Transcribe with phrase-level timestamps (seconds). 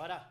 [0.00, 0.26] Bora!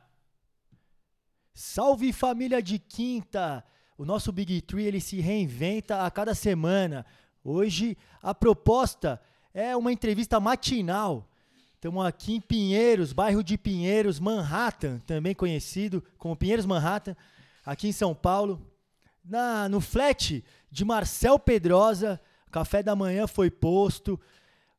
[1.54, 3.64] Salve família de quinta!
[4.00, 7.06] O nosso Big Tree ele se reinventa a cada semana.
[7.44, 9.22] Hoje a proposta
[9.54, 11.30] é uma entrevista matinal.
[11.76, 17.16] Estamos aqui em Pinheiros, bairro de Pinheiros, Manhattan, também conhecido como Pinheiros Manhattan,
[17.64, 18.60] aqui em São Paulo.
[19.24, 24.20] Na, no flat de Marcel Pedrosa, café da manhã foi posto.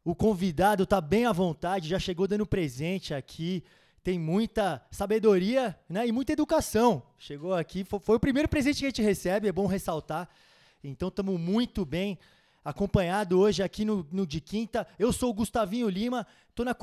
[0.04, 3.62] O convidado está bem à vontade, já chegou dando presente aqui.
[4.02, 7.02] Tem muita sabedoria né, e muita educação.
[7.18, 10.28] Chegou aqui, foi, foi o primeiro presente que a gente recebe, é bom ressaltar.
[10.82, 12.18] Então estamos muito bem
[12.64, 14.86] acompanhado hoje aqui no, no De Quinta.
[14.98, 16.74] Eu sou o Gustavinho Lima, estou na,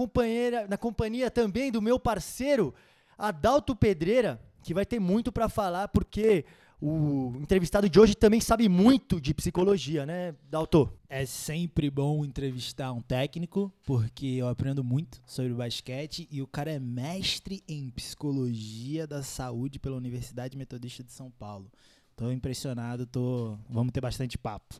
[0.69, 2.73] na companhia também do meu parceiro
[3.17, 6.45] Adalto Pedreira, que vai ter muito para falar, porque
[6.79, 10.91] o entrevistado de hoje também sabe muito de psicologia, né, Dalto?
[11.09, 16.71] É sempre bom entrevistar um técnico, porque eu aprendo muito sobre basquete e o cara
[16.71, 21.71] é mestre em psicologia da saúde pela Universidade Metodista de São Paulo.
[22.15, 24.75] Tô impressionado, tô, vamos ter bastante papo.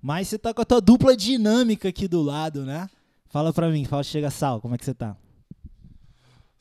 [0.00, 2.88] Mas você tá com a tua dupla dinâmica aqui do lado, né?
[3.26, 5.16] Fala pra mim, fala chega Sal, como é que você tá?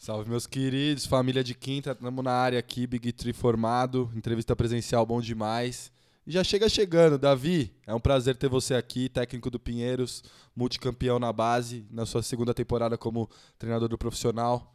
[0.02, 5.06] Salve, meus queridos, família de quinta, estamos na área aqui, Big Tree formado, entrevista presencial
[5.06, 5.92] bom demais.
[6.26, 10.24] E já chega chegando, Davi, é um prazer ter você aqui, técnico do Pinheiros,
[10.56, 14.74] multicampeão na base, na sua segunda temporada como treinador do profissional.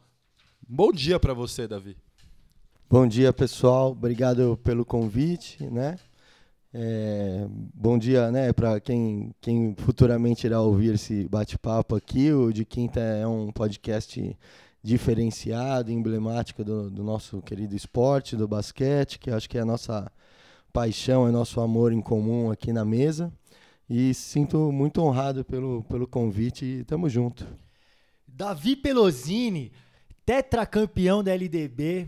[0.69, 1.97] Bom dia para você, Davi.
[2.87, 5.97] Bom dia, pessoal, obrigado pelo convite, né?
[6.71, 12.31] É, bom dia, né, para quem, quem futuramente irá ouvir esse bate-papo aqui.
[12.31, 14.37] O De Quinta é um podcast
[14.85, 20.11] diferenciado, emblemática do, do, nosso querido esporte, do basquete, que acho que é a nossa
[20.71, 23.33] paixão, é nosso amor em comum aqui na mesa.
[23.89, 27.47] E sinto muito honrado pelo, pelo convite e tamo junto.
[28.27, 29.71] Davi Pelosini,
[30.23, 32.07] tetracampeão da LDB,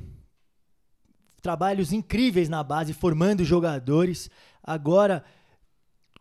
[1.41, 4.29] trabalhos incríveis na base, formando jogadores,
[4.61, 5.23] agora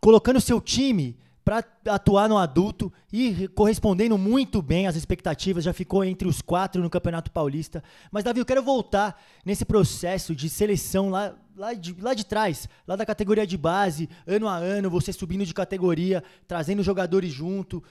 [0.01, 6.03] colocando seu time para atuar no adulto e correspondendo muito bem às expectativas, já ficou
[6.03, 7.81] entre os quatro no Campeonato Paulista.
[8.11, 12.67] Mas, Davi, eu quero voltar nesse processo de seleção lá, lá, de, lá de trás,
[12.85, 17.81] lá da categoria de base, ano a ano, você subindo de categoria, trazendo jogadores junto,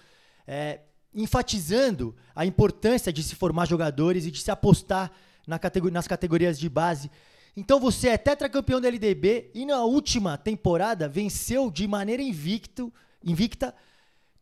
[0.47, 0.81] é,
[1.15, 5.11] enfatizando a importância de se formar jogadores e de se apostar
[5.47, 7.11] na categor nas categorias de base.
[7.57, 12.93] Então você é tetracampeão da LDB e na última temporada venceu de maneira invicto
[13.25, 13.75] invicta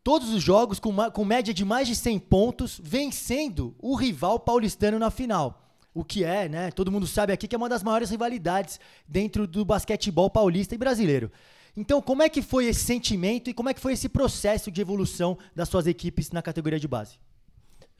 [0.03, 4.39] todos os jogos com, uma, com média de mais de 100 pontos, vencendo o rival
[4.39, 5.63] paulistano na final.
[5.93, 6.69] O que é, né?
[6.71, 10.77] Todo mundo sabe aqui que é uma das maiores rivalidades dentro do basquetebol paulista e
[10.77, 11.31] brasileiro.
[11.75, 14.79] Então, como é que foi esse sentimento e como é que foi esse processo de
[14.79, 17.17] evolução das suas equipes na categoria de base?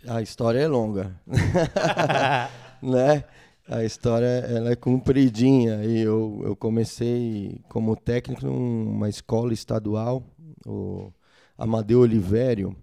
[0.07, 1.19] A história é longa,
[2.81, 3.23] né?
[3.67, 10.23] A história ela é compridinha e eu, eu comecei como técnico numa escola estadual
[10.65, 11.11] o
[11.57, 12.75] Amadeu Olivério,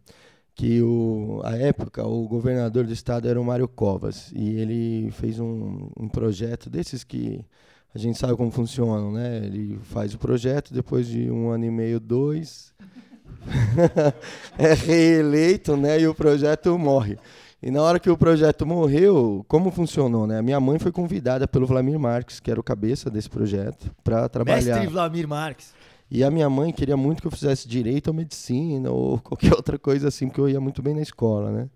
[0.55, 5.41] que o, a época o governador do estado era o Mário Covas e ele fez
[5.41, 7.45] um, um projeto desses que
[7.95, 9.37] a gente sabe como funcionam, né?
[9.45, 12.73] Ele faz o projeto, depois de um ano e meio, dois,
[14.59, 16.01] é reeleito, né?
[16.01, 17.19] E o projeto morre.
[17.63, 20.39] E na hora que o projeto morreu, como funcionou, né?
[20.39, 24.29] A minha mãe foi convidada pelo Vladimir Marques, que era o cabeça desse projeto, para
[24.29, 24.77] trabalhar.
[24.77, 25.75] Mestre Vladimir Marques.
[26.15, 29.79] E a minha mãe queria muito que eu fizesse direito ou medicina ou qualquer outra
[29.79, 31.71] coisa assim, porque eu ia muito bem na escola, né?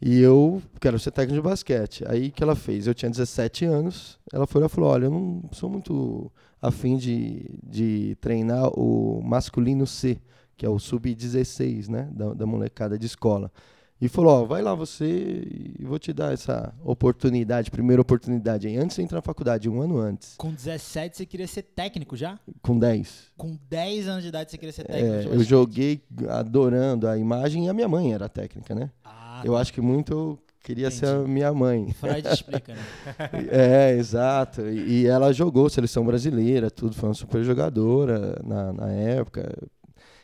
[0.00, 2.02] E eu quero ser técnico de basquete.
[2.08, 2.86] Aí que ela fez?
[2.86, 4.18] Eu tinha 17 anos.
[4.32, 6.32] Ela foi e falou: Olha, eu não sou muito
[6.62, 10.18] afim de, de treinar o masculino C,
[10.56, 12.08] que é o sub-16, né?
[12.10, 13.52] Da, da molecada de escola.
[14.00, 15.42] E falou, ó, vai lá você
[15.78, 19.82] e vou te dar essa oportunidade, primeira oportunidade aí, antes de entrar na faculdade, um
[19.82, 20.36] ano antes.
[20.36, 22.38] Com 17 você queria ser técnico já?
[22.62, 23.32] Com 10.
[23.36, 25.32] Com 10 anos de idade você queria ser técnico?
[25.32, 28.88] É, eu joguei adorando a imagem e a minha mãe era técnica, né?
[29.04, 29.60] Ah, eu tá.
[29.60, 31.00] acho que muito eu queria Entendi.
[31.00, 31.92] ser a minha mãe.
[31.94, 32.82] Freud explica, né?
[33.50, 34.60] é, exato.
[34.62, 39.52] E, e, ela jogou seleção brasileira, tudo, foi uma super jogadora na, na época,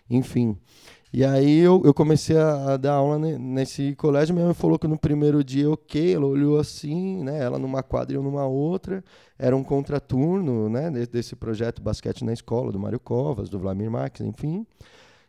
[0.08, 0.56] enfim.
[1.16, 4.34] E aí eu, eu comecei a, dar aula nesse colégio.
[4.34, 7.38] Minha mãe falou que no primeiro dia, ok, ela olhou assim, né?
[7.40, 9.05] Ela numa quadra e eu numa outra.
[9.38, 10.90] Era um contraturno, né?
[10.90, 14.66] Desse projeto Basquete na Escola, do Mário Covas, do Vladimir Marques, enfim.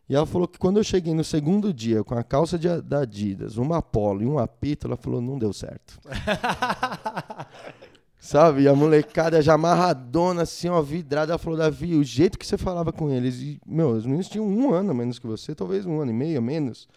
[0.10, 3.02] E ela falou que quando eu cheguei no segundo dia com a calça de, da
[3.02, 6.00] Adidas, uma polo e um apito, ela falou, não deu certo.
[8.26, 8.64] Sabe?
[8.64, 11.34] E a molecada já amarradona, assim, ó, vidrada.
[11.34, 13.36] Ela falou, Davi, o jeito que você falava com eles.
[13.40, 16.14] E, meu, os meninos tinham um ano a menos que você, talvez um ano e
[16.16, 16.88] meio a menos.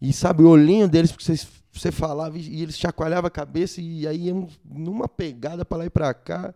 [0.00, 4.06] E sabe, o olhinho deles, porque vocês, você falava e eles chacoalhavam a cabeça e
[4.06, 6.54] aí iam numa pegada para lá e para cá.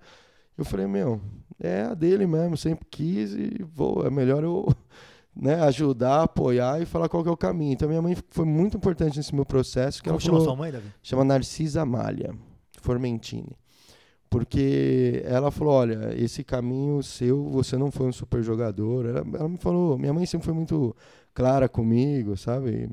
[0.56, 1.20] Eu falei, meu,
[1.58, 4.72] é a dele mesmo, sempre quis e vou, é melhor eu
[5.34, 7.72] né, ajudar, apoiar e falar qual que é o caminho.
[7.72, 10.00] Então minha mãe foi muito importante nesse meu processo.
[10.00, 10.86] Que Como ela chama falou, sua mãe, Davi?
[11.02, 12.32] chama Narcisa Malha
[12.80, 13.60] Formentini.
[14.32, 19.04] Porque ela falou, olha, esse caminho seu, você não foi um super jogador.
[19.04, 20.96] Ela, ela me falou, minha mãe sempre foi muito
[21.34, 22.88] clara comigo, sabe?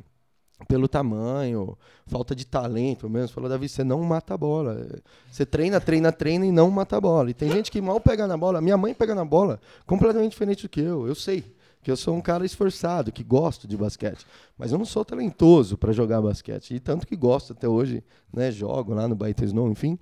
[0.68, 1.78] Pelo tamanho,
[2.08, 3.30] falta de talento mesmo.
[3.30, 4.86] Falou, Davi, você não mata a bola.
[5.32, 7.30] Você treina, treina, treina e não mata a bola.
[7.30, 8.60] E tem gente que mal pega na bola.
[8.60, 11.08] Minha mãe pega na bola completamente diferente do que eu.
[11.08, 14.28] Eu sei que eu sou um cara esforçado, que gosto de basquete.
[14.58, 16.76] Mas eu não sou talentoso para jogar basquete.
[16.76, 18.04] E tanto que gosto até hoje,
[18.34, 18.52] né?
[18.52, 19.98] Jogo lá no Baita Snow, enfim.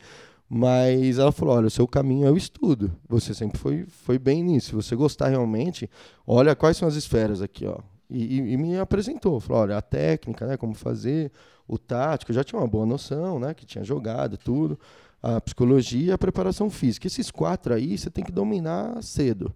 [0.49, 2.91] Mas ela falou: olha, o seu caminho é o estudo.
[3.07, 4.67] Você sempre foi, foi bem nisso.
[4.67, 5.89] Se você gostar realmente,
[6.25, 7.79] olha quais são as esferas aqui, ó.
[8.09, 11.29] E, e, e me apresentou, falou, olha, a técnica, né, como fazer,
[11.67, 14.79] o tático, eu já tinha uma boa noção, né, que tinha jogado, tudo,
[15.21, 17.05] a psicologia e a preparação física.
[17.05, 19.53] Esses quatro aí você tem que dominar cedo.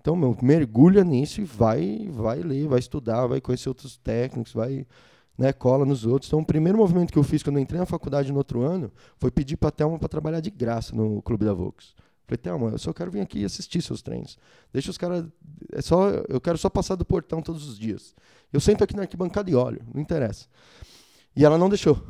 [0.00, 4.84] Então, meu, mergulha nisso e vai, vai ler, vai estudar, vai conhecer outros técnicos, vai,
[5.36, 6.28] né, cola nos outros.
[6.28, 8.92] Então, o primeiro movimento que eu fiz quando eu entrei na faculdade no outro ano
[9.18, 11.94] foi pedir para a Thelma para trabalhar de graça no Clube da Vox.
[12.26, 14.38] Falei, Thelma, eu só quero vir aqui assistir seus treinos.
[14.72, 15.24] Deixa os caras.
[15.72, 18.14] É só, eu quero só passar do portão todos os dias.
[18.52, 20.46] Eu sento aqui na arquibancada e olho, não interessa.
[21.34, 22.00] E ela não deixou.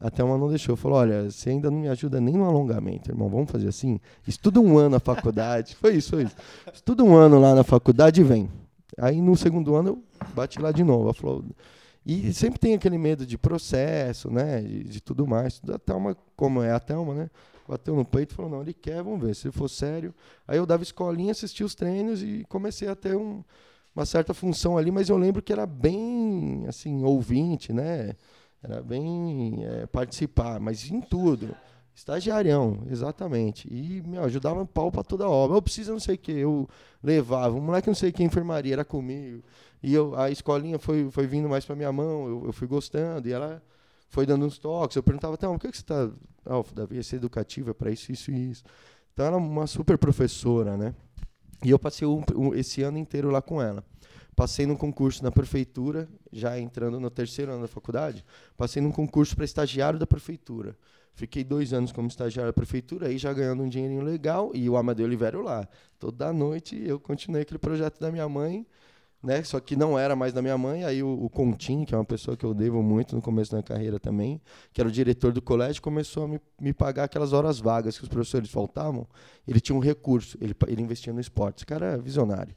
[0.00, 0.74] A Thelma não deixou.
[0.74, 3.28] Falou: olha, você ainda não me ajuda nem no alongamento, irmão.
[3.28, 4.00] Vamos fazer assim?
[4.26, 5.76] Estuda um ano na faculdade.
[5.80, 6.36] foi isso, foi isso.
[6.72, 8.50] Estuda um ano lá na faculdade e vem.
[8.98, 10.02] Aí no segundo ano eu
[10.34, 11.04] bati lá de novo.
[11.04, 11.44] Ela falou.
[12.04, 14.60] E sempre tem aquele medo de processo, né?
[14.60, 15.60] De, de tudo mais.
[15.68, 17.30] A Thelma, como é a Thelma, né?
[17.66, 20.14] bateu no peito e falou, não, ele quer, vamos ver, se for sério.
[20.46, 23.42] Aí eu dava escolinha, assistia os treinos e comecei a ter um,
[23.94, 28.14] uma certa função ali, mas eu lembro que era bem, assim, ouvinte, né?
[28.62, 31.54] Era bem é, participar, mas em tudo.
[31.94, 33.68] Estagiarião, exatamente.
[33.70, 35.58] E me ajudava pau para toda obra.
[35.58, 36.66] Eu preciso não sei o que, eu
[37.02, 37.54] levava.
[37.54, 39.42] Um moleque não sei que enfermaria era comigo.
[39.82, 43.28] E eu, a escolinha foi, foi vindo mais para minha mão, eu, eu fui gostando.
[43.28, 43.62] E ela
[44.08, 44.96] foi dando uns toques.
[44.96, 46.10] Eu perguntava, então, por que, que você está.
[46.44, 48.62] Ah, Davi, esse educativo é para isso, isso e isso.
[49.12, 50.94] Então, ela era uma super professora, né?
[51.64, 53.84] E eu passei um, um, esse ano inteiro lá com ela.
[54.34, 58.24] Passei num concurso na prefeitura, já entrando no terceiro ano da faculdade,
[58.56, 60.76] passei num concurso para estagiário da prefeitura.
[61.14, 64.76] Fiquei dois anos como estagiário da prefeitura, aí já ganhando um dinheirinho legal, e o
[64.76, 65.68] Amadeu Oliveira lá.
[65.98, 68.66] Toda noite eu continuei aquele projeto da minha mãe,
[69.22, 69.42] né?
[69.44, 70.84] Só que não era mais da minha mãe.
[70.84, 73.58] Aí o, o Contim, que é uma pessoa que eu devo muito no começo da
[73.58, 74.40] minha carreira também,
[74.72, 78.02] que era o diretor do colégio, começou a me, me pagar aquelas horas vagas que
[78.02, 79.06] os professores faltavam.
[79.46, 81.58] Ele tinha um recurso, ele, ele investia no esporte.
[81.58, 82.54] Esse cara é visionário.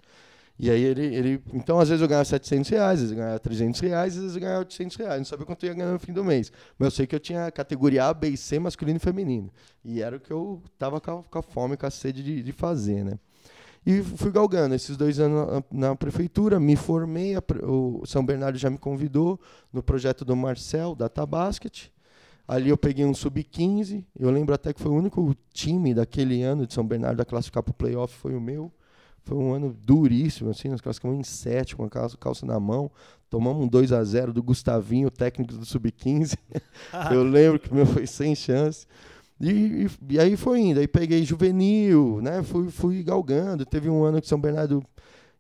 [0.58, 1.44] E aí ele, ele.
[1.54, 4.36] Então, às vezes eu ganhava 700 reais, às vezes eu ganhava 300 reais, às vezes
[4.36, 5.18] eu ganhava 800 reais.
[5.18, 6.52] Não sabia quanto eu ia ganhar no fim do mês.
[6.80, 9.52] Mas eu sei que eu tinha categoria A, B e C, masculino e feminino.
[9.84, 12.42] E era o que eu tava com a, com a fome, com a sede de,
[12.42, 13.20] de fazer, né?
[13.86, 18.58] E fui galgando esses dois anos na, na prefeitura, me formei, a, o São Bernardo
[18.58, 19.40] já me convidou
[19.72, 21.90] no projeto do Marcel, Data Basket.
[22.48, 26.66] Ali eu peguei um sub-15, eu lembro até que foi o único time daquele ano
[26.66, 28.72] de São Bernardo a classificar para o playoff, foi o meu.
[29.24, 32.92] Foi um ano duríssimo, assim, nós classificamos em sete, com a calça, calça na mão.
[33.28, 36.38] Tomamos um 2 a 0 do Gustavinho, técnico do sub-15.
[37.12, 38.86] eu lembro que o meu foi sem chance.
[39.40, 42.42] E, e, aí foi indo, aí peguei juvenil, né?
[42.42, 43.66] Fui, fui galgando.
[43.66, 44.82] Teve um ano que São Bernardo,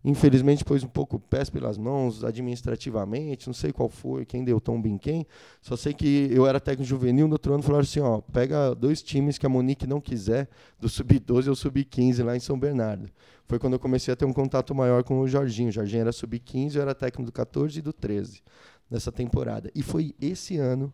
[0.03, 4.81] infelizmente, pôs um pouco pés pelas mãos administrativamente, não sei qual foi, quem deu tom
[4.81, 5.25] bem quem.
[5.61, 9.01] Só sei que eu era técnico juvenil, no outro ano falaram assim, ó, pega dois
[9.01, 13.09] times que a Monique não quiser, do sub-12 ou sub-15 lá em São Bernardo.
[13.47, 15.69] Foi quando eu comecei a ter um contato maior com o Jorginho.
[15.69, 18.41] O Jorginho era sub-15, eu era técnico do 14 e do 13
[18.89, 19.71] nessa temporada.
[19.73, 20.91] E foi esse ano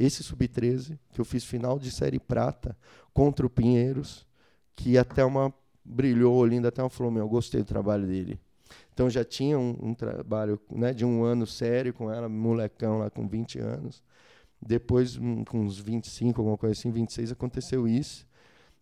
[0.00, 2.76] esse sub-13, que eu fiz final de série prata
[3.12, 4.26] contra o Pinheiros,
[4.74, 5.52] que até uma
[5.84, 8.40] brilhou o olhinho, até uma falou, meu, eu gostei do trabalho dele.
[8.92, 13.10] Então já tinha um, um trabalho né, de um ano sério com ela, molecão lá
[13.10, 14.02] com 20 anos.
[14.60, 18.26] Depois, um, com uns 25, alguma coisa assim, 26, aconteceu isso.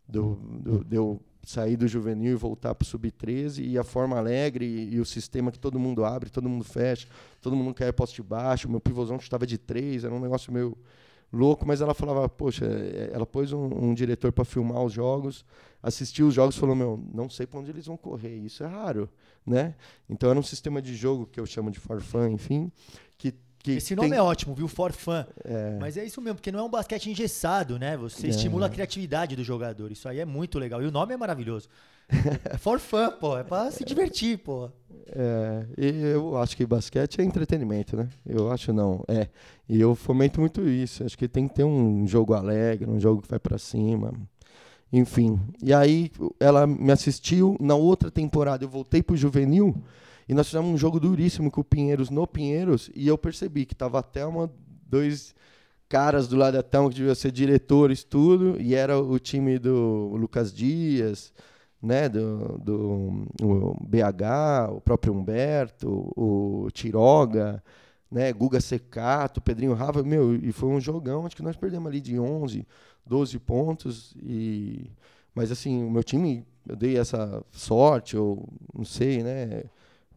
[0.09, 4.17] Do, do, de eu sair do juvenil e voltar para o sub-13 e a forma
[4.17, 7.07] alegre e, e, o sistema que todo mundo abre, todo mundo fecha,
[7.41, 8.69] todo mundo quer poste baixo.
[8.69, 10.77] Meu pivôzão estava de três, era um negócio meio
[11.33, 15.45] louco, mas ela falava, poxa, é, ela pôs um, um diretor para filmar os jogos,
[15.83, 18.67] assistiu os jogos e falou, meu, não sei para onde eles vão correr, isso é
[18.67, 19.09] raro,
[19.47, 19.75] né?
[20.09, 22.73] Então era um sistema de jogo que eu chamo de farfã, enfim,
[23.17, 24.67] que, que Esse nome tem- é ótimo, viu?
[24.69, 25.25] For fun.
[25.45, 27.97] é, Mas é isso mesmo, porque não é um basquete engessado, né?
[27.97, 28.31] Você É.
[28.31, 29.91] estimula a criatividade do jogador.
[29.93, 30.83] Isso aí é muito legal.
[30.83, 31.69] E o nome é maravilhoso.
[32.09, 33.37] É for fun, pô.
[33.37, 34.71] É pra se divertir, pô.
[35.07, 38.09] É, eu acho que basquete é entretenimento, né?
[38.27, 39.29] Eu acho não, é.
[39.69, 41.05] E eu fomento muito isso.
[41.05, 44.13] Acho que tem que ter um jogo alegre, um jogo que vai pra cima.
[44.93, 45.41] Enfim.
[45.63, 47.57] E aí ela me assistiu.
[47.61, 49.75] Na outra temporada eu voltei pro juvenil
[50.29, 53.75] e nós fizemos um jogo duríssimo com o Pinheiros no Pinheiros e eu percebi que
[53.75, 54.51] tava até uma
[54.87, 55.35] dois
[55.89, 60.15] caras do lado da Thelma que deviam ser diretores tudo e era o time do
[60.17, 61.33] Lucas Dias,
[61.83, 67.63] né, do, do o BH, o próprio Humberto, o Tiroga,
[68.11, 72.01] né, Guga Secato, Pedrinho Rava, meu, e foi um jogão, acho que nós perdemos ali
[72.01, 72.67] de 11,
[73.07, 74.91] 12 pontos e
[75.35, 79.63] mas assim, o meu time, eu dei essa sorte ou não sei, né,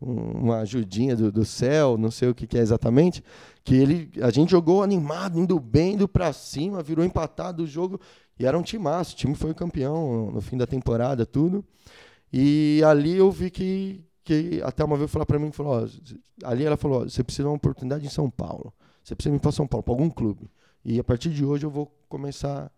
[0.01, 3.23] um- uma ajudinha do, do céu, não sei o que, que é exatamente,
[3.63, 7.99] que ele, a gente jogou animado, indo bem, indo pra cima, virou empatado o jogo
[8.41, 11.63] e era um timaço, o time foi campeão no fim da temporada, tudo.
[12.33, 15.87] E ali eu vi que, que até uma vez falar para mim, falou, ó,
[16.43, 18.73] ali ela falou, ó, você precisa de uma oportunidade em São Paulo.
[19.03, 20.49] Você precisa ir para São Paulo, para algum clube.
[20.83, 22.71] E a partir de hoje eu vou começar.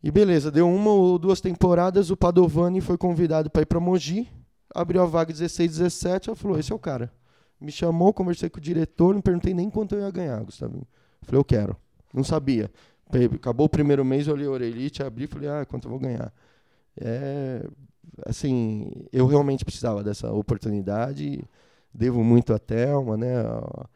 [0.00, 4.28] E beleza, deu uma ou duas temporadas, o Padovani foi convidado para ir para Mogi,
[4.72, 7.12] abriu a vaga 16, 17, ela falou, esse é o cara.
[7.60, 10.86] Me chamou, conversei com o diretor, não perguntei nem quanto eu ia ganhar, Gustavo.
[11.22, 11.76] Falei, eu quero.
[12.14, 12.70] Não sabia.
[13.34, 16.00] Acabou o primeiro mês, eu olhei a orelhite, abri e falei, ah, quanto eu vou
[16.00, 16.32] ganhar.
[17.00, 17.64] É,
[18.26, 21.44] assim, eu realmente precisava dessa oportunidade.
[21.92, 23.40] Devo muito à Thelma, né?
[23.44, 23.90] Ao,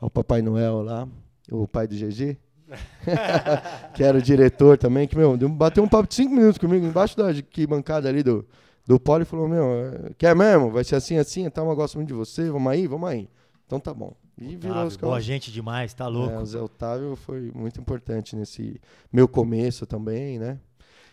[0.00, 1.08] ao Papai Noel lá,
[1.50, 2.36] o pai do GG.
[3.94, 7.16] que era o diretor também, que, meu, bateu um papo de cinco minutos comigo embaixo
[7.16, 7.26] da
[7.68, 8.44] bancada ali do,
[8.84, 10.70] do polo e falou, meu, quer mesmo?
[10.70, 13.28] Vai ser assim, assim, então eu gosto muito de você, vamos aí, vamos aí.
[13.66, 14.14] Então tá bom.
[14.38, 15.24] E virou os boa caras.
[15.24, 16.34] gente demais, tá louco.
[16.34, 18.80] É, o Zé Otávio foi muito importante nesse
[19.12, 20.58] meu começo também, né?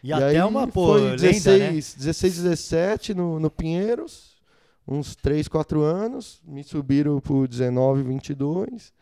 [0.03, 2.03] e até uma, pô, foi lenda, 16, né?
[2.03, 4.35] 16, 17 no, no Pinheiros,
[4.85, 8.93] uns 3, 4 anos, me subiram pro 19, 22.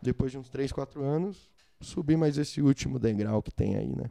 [0.00, 4.08] Depois de uns 3, 4 anos, subi mais esse último degrau que tem aí, né?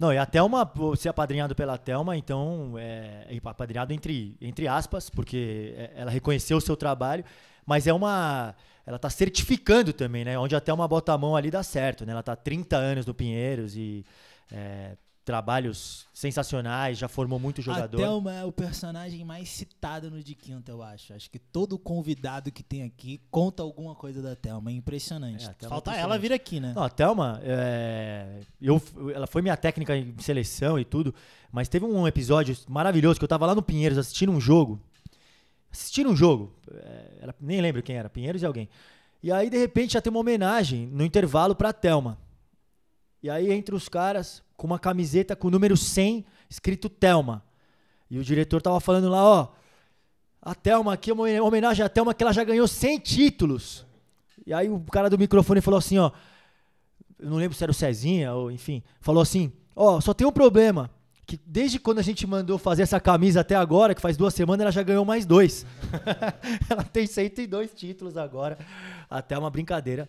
[0.00, 5.10] Não, e a Thelma, ser apadrinhado pela Thelma, então, é, é apadrinhado entre, entre aspas,
[5.10, 7.24] porque é, ela reconheceu o seu trabalho,
[7.68, 8.54] mas é uma.
[8.86, 10.38] Ela tá certificando também, né?
[10.38, 12.12] Onde a Thelma bota a mão ali dá certo, né?
[12.12, 14.06] Ela tá há 30 anos no Pinheiros e
[14.50, 17.98] é, trabalhos sensacionais, já formou muito jogador.
[17.98, 21.12] A Thelma é o personagem mais citado no De Quinta, eu acho.
[21.12, 24.70] Acho que todo convidado que tem aqui conta alguma coisa da Thelma.
[24.70, 25.44] É impressionante.
[25.44, 26.10] É, Thelma é Falta impressionante.
[26.10, 26.72] ela vir aqui, né?
[26.74, 28.80] Não, a Thelma, é, eu,
[29.14, 31.14] ela foi minha técnica em seleção e tudo,
[31.52, 34.80] mas teve um episódio maravilhoso que eu tava lá no Pinheiros assistindo um jogo.
[35.70, 38.68] Assistindo um jogo, é, era- nem lembro quem era, Pinheiros e alguém.
[39.22, 42.18] E aí, de repente, já tem uma homenagem no intervalo pra Thelma.
[43.22, 47.44] E aí entra os caras com uma camiseta com o número 100 escrito Thelma.
[48.10, 49.48] E o diretor tava falando lá, ó,
[50.40, 53.84] a Thelma aqui é uma homenagem à Thelma que ela já ganhou 100 títulos.
[54.46, 56.10] E aí o cara do microfone falou assim, ó,
[57.18, 60.32] eu não lembro se era o Cezinha ou enfim, falou assim, ó, só tem um
[60.32, 60.88] problema,
[61.28, 64.62] que desde quando a gente mandou fazer essa camisa até agora, que faz duas semanas,
[64.62, 65.66] ela já ganhou mais dois.
[66.70, 68.56] ela tem 102 títulos agora,
[69.10, 70.08] até uma brincadeira.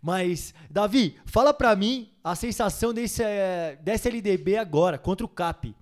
[0.00, 5.76] Mas, Davi, fala pra mim a sensação desse, eh, dessa LDB agora, contra o CAP.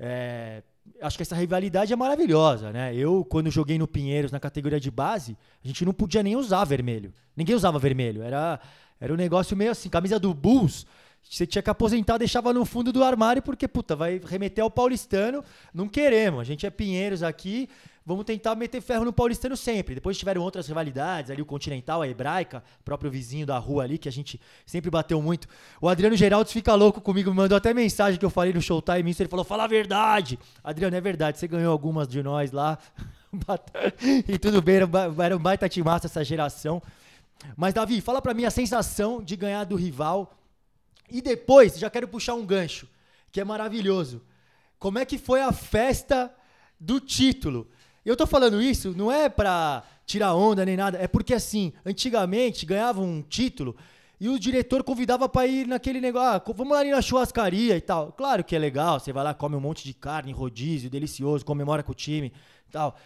[0.00, 0.62] É,
[1.02, 2.96] acho que essa rivalidade é maravilhosa, né?
[2.96, 6.64] Eu, quando joguei no Pinheiros, na categoria de base, a gente não podia nem usar
[6.64, 7.12] vermelho.
[7.36, 8.22] Ninguém usava vermelho.
[8.22, 8.58] Era,
[8.98, 10.86] era um negócio meio assim, camisa do Bulls,
[11.28, 15.42] você tinha que aposentar, deixava no fundo do armário, porque, puta, vai remeter ao paulistano,
[15.72, 16.40] não queremos.
[16.40, 17.68] A gente é Pinheiros aqui,
[18.06, 19.94] vamos tentar meter ferro no paulistano sempre.
[19.94, 24.08] Depois tiveram outras rivalidades, ali o Continental, a Hebraica, próprio vizinho da rua ali, que
[24.08, 25.48] a gente sempre bateu muito.
[25.80, 29.10] O Adriano Geraldes fica louco comigo, me mandou até mensagem que eu falei no Showtime
[29.10, 30.38] isso, ele falou, fala a verdade.
[30.62, 32.78] Adriano, é verdade, você ganhou algumas de nós lá.
[34.28, 34.76] e tudo bem,
[35.22, 36.80] era um baita timaço essa geração.
[37.56, 40.32] Mas, Davi, fala pra mim a sensação de ganhar do rival.
[41.10, 42.88] E depois, já quero puxar um gancho,
[43.30, 44.22] que é maravilhoso.
[44.78, 46.34] Como é que foi a festa
[46.78, 47.68] do título?
[48.04, 52.66] Eu tô falando isso não é pra tirar onda nem nada, é porque assim, antigamente
[52.66, 53.74] ganhava um título
[54.20, 57.80] e o diretor convidava pra ir naquele negócio, ah, vamos lá ali na churrascaria e
[57.80, 58.12] tal.
[58.12, 61.82] Claro que é legal, você vai lá, come um monte de carne, rodízio, delicioso, comemora
[61.82, 62.32] com o time
[62.68, 62.96] e tal.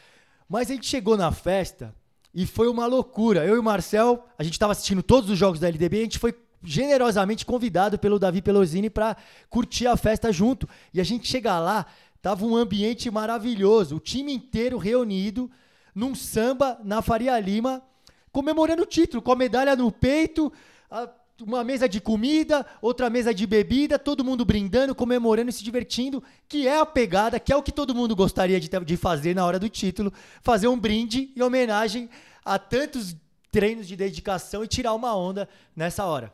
[0.48, 1.94] Mas a gente chegou na festa
[2.34, 3.44] e foi uma loucura.
[3.44, 6.18] Eu e o Marcel, a gente estava assistindo todos os jogos da LDB a gente
[6.18, 9.16] foi generosamente convidado pelo Davi Pelosini para
[9.48, 10.68] curtir a festa junto.
[10.92, 11.86] E a gente chega lá,
[12.20, 15.50] tava um ambiente maravilhoso, o time inteiro reunido
[15.94, 17.82] num samba na Faria Lima,
[18.30, 20.52] comemorando o título, com a medalha no peito,
[20.90, 21.08] a-
[21.40, 26.20] uma mesa de comida, outra mesa de bebida, todo mundo brindando, comemorando e se divertindo,
[26.48, 29.46] que é a pegada, que é o que todo mundo gostaria de, de fazer na
[29.46, 30.12] hora do título,
[30.42, 32.10] fazer um brinde em homenagem
[32.44, 33.14] a tantos
[33.52, 36.32] treinos de dedicação e tirar uma onda nessa hora.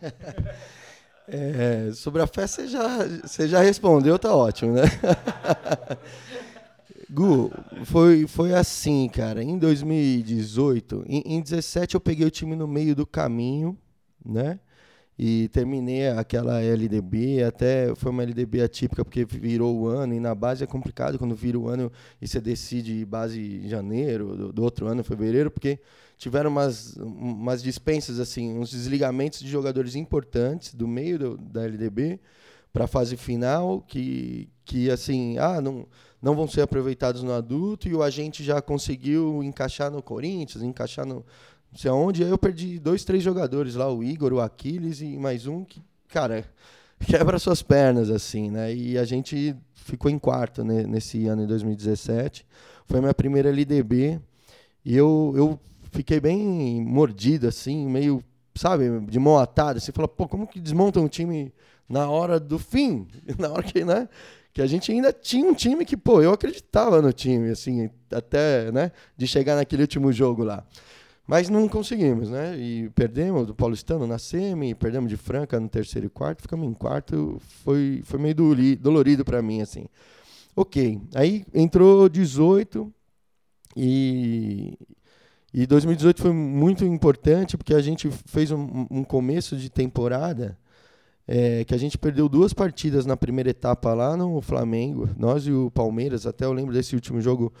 [1.26, 4.82] É, sobre a festa você já, você já respondeu, tá ótimo, né?
[7.10, 7.50] Gu,
[7.84, 9.42] foi, foi assim, cara.
[9.42, 13.76] Em 2018, em, em 17 eu peguei o time no meio do caminho,
[14.24, 14.60] né?
[15.18, 20.34] E terminei aquela LDB, até foi uma LDB atípica porque virou o ano, e na
[20.34, 24.62] base é complicado quando vira o ano e você decide base em janeiro, do, do
[24.62, 25.78] outro ano, fevereiro, porque
[26.24, 32.18] tiveram umas, umas dispensas, assim, uns desligamentos de jogadores importantes do meio do- da LDB
[32.72, 35.86] para a fase final, que, que assim, ah, não,
[36.22, 41.04] não vão ser aproveitados no adulto, e o agente já conseguiu encaixar no Corinthians, encaixar
[41.04, 41.16] no
[41.70, 45.18] não sei aonde, aí eu perdi dois, três jogadores lá, o Igor, o Aquiles e
[45.18, 46.42] mais um que, cara,
[47.04, 48.74] quebra suas pernas, assim, né?
[48.74, 52.46] E a gente ficou em quarto né, nesse ano, em 2017.
[52.86, 54.20] Foi minha primeira LDB.
[54.84, 55.60] E eu, eu
[55.94, 58.22] fiquei bem mordido, assim, meio,
[58.54, 59.78] sabe, de mão atada.
[59.78, 61.52] Você fala, pô, como que desmontam um time
[61.88, 63.06] na hora do fim?
[63.38, 64.08] Na hora que, né?
[64.52, 68.70] Que a gente ainda tinha um time que, pô, eu acreditava no time, assim, até,
[68.70, 68.92] né?
[69.16, 70.64] De chegar naquele último jogo lá.
[71.26, 72.56] Mas não conseguimos, né?
[72.56, 76.74] E perdemos do Paulistano na semi, perdemos de Franca no terceiro e quarto, ficamos em
[76.74, 77.40] quarto.
[77.64, 78.34] Foi, foi meio
[78.78, 79.86] dolorido para mim, assim.
[80.54, 81.00] Ok.
[81.14, 82.92] Aí entrou 18
[83.76, 84.78] e,
[85.54, 90.58] e 2018 foi muito importante porque a gente fez um, um começo de temporada
[91.28, 95.08] é, que a gente perdeu duas partidas na primeira etapa lá no Flamengo.
[95.16, 97.52] Nós e o Palmeiras, até eu lembro desse último jogo,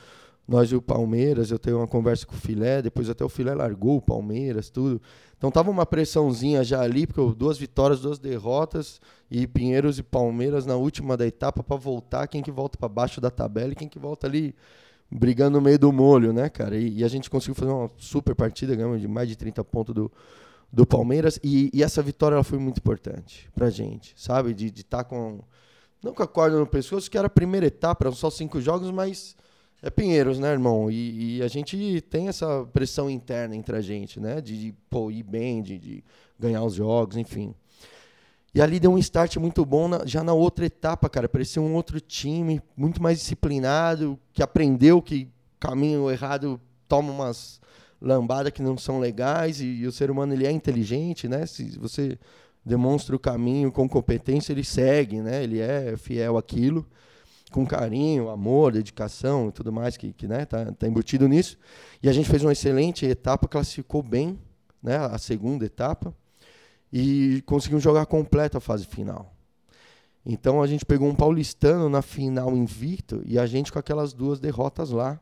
[0.46, 3.54] nós e o Palmeiras, eu tenho uma conversa com o Filé, depois até o Filé
[3.54, 5.00] largou o Palmeiras, tudo.
[5.38, 10.66] Então tava uma pressãozinha já ali, porque duas vitórias, duas derrotas, e Pinheiros e Palmeiras
[10.66, 13.88] na última da etapa para voltar, quem que volta para baixo da tabela e quem
[13.88, 14.52] que volta ali
[15.14, 16.76] brigando no meio do molho, né, cara?
[16.76, 19.94] E, e a gente conseguiu fazer uma super partida, ganhamos de mais de 30 pontos
[19.94, 20.12] do,
[20.72, 24.52] do Palmeiras, e, e essa vitória ela foi muito importante pra gente, sabe?
[24.52, 25.40] De estar com.
[26.02, 28.90] Não com a corda no pescoço, que era a primeira etapa, eram só cinco jogos,
[28.90, 29.36] mas
[29.80, 30.90] é Pinheiros, né, irmão?
[30.90, 34.40] E, e a gente tem essa pressão interna entre a gente, né?
[34.40, 36.04] De, de pô, ir bem, de, de
[36.38, 37.54] ganhar os jogos, enfim.
[38.54, 41.28] E ali deu um start muito bom na- já na outra etapa, cara.
[41.28, 47.60] Parecia um outro time, muito mais disciplinado, que aprendeu que caminho errado toma umas
[48.00, 49.60] lambadas que não são legais.
[49.60, 51.46] E, e o ser humano ele é inteligente, né?
[51.46, 52.16] Se você
[52.64, 55.42] demonstra o caminho com competência, ele segue, né?
[55.42, 56.86] Ele é fiel àquilo
[57.54, 61.56] com carinho, amor, dedicação e tudo mais que, que né, tá, tá embutido nisso.
[62.02, 64.36] E a gente fez uma excelente etapa, classificou bem,
[64.82, 66.12] né, a segunda etapa,
[66.96, 69.34] e conseguimos jogar completa a fase final.
[70.24, 74.38] Então a gente pegou um paulistano na final invicto e a gente com aquelas duas
[74.38, 75.20] derrotas lá,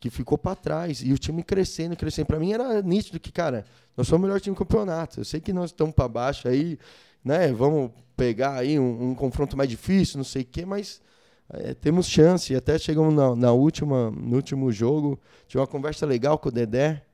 [0.00, 1.02] que ficou para trás.
[1.04, 2.26] E o time crescendo, crescendo.
[2.26, 3.64] Para mim era nítido que, cara,
[3.96, 5.20] nós somos o melhor time do campeonato.
[5.20, 6.80] Eu sei que nós estamos para baixo aí,
[7.24, 7.52] né?
[7.52, 11.00] Vamos pegar aí um, um confronto mais difícil, não sei o quê, mas
[11.48, 12.52] é, temos chance.
[12.52, 16.52] E até chegamos na, na última, no último jogo, tive uma conversa legal com o
[16.52, 17.04] Dedé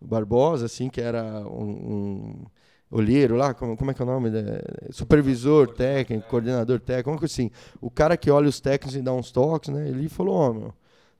[0.00, 2.46] Barbosa, assim, que era um, um
[2.92, 4.28] olheiro lá, como, como é que é o nome?
[4.28, 7.50] É, supervisor técnico, coordenador técnico, uma coisa assim.
[7.80, 9.88] O cara que olha os técnicos e dá uns toques, né?
[9.88, 10.74] Ele falou, ó, meu,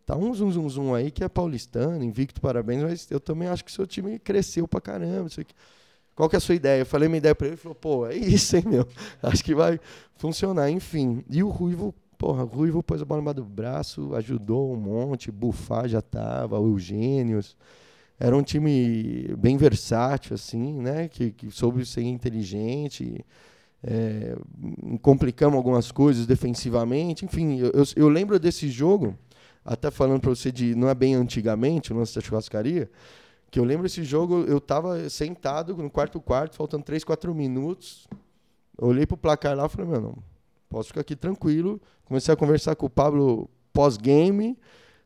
[0.05, 3.65] tá um zum zum zum aí que é paulistano, invicto, parabéns, mas eu também acho
[3.65, 5.55] que o seu time cresceu pra caramba, isso aqui.
[6.15, 6.83] Qual que é a sua ideia?
[6.83, 8.87] Eu falei minha ideia pra ele, ele falou, pô, é isso, hein, meu?
[9.23, 9.81] Acho que vai
[10.17, 11.25] funcionar, enfim.
[11.31, 15.33] E o Ruivo, porra, o Ruivo pôs a bola embaixo do braço, ajudou um monte,
[15.33, 17.57] Bufá já tava, o Eugênios.
[18.25, 21.09] Era um time bem versátil, assim, né?
[21.09, 23.27] Que, que soube ser inteligente.
[23.83, 24.37] É,
[25.01, 27.25] complicamos algumas coisas defensivamente.
[27.25, 29.19] Enfim, eu, eu, lembro desse jogo,
[29.65, 32.89] até falando para você de não é bem antigamente, o lance da churrascaria,
[33.51, 38.07] que eu lembro desse jogo, eu estava sentado no quarto quarto, faltando 3, 4 minutos.
[38.79, 40.19] Olhei pro placar lá e falei, meu, não,
[40.69, 41.83] posso ficar aqui tranquilo.
[42.05, 44.57] Comecei a conversar com o Pablo pós-game,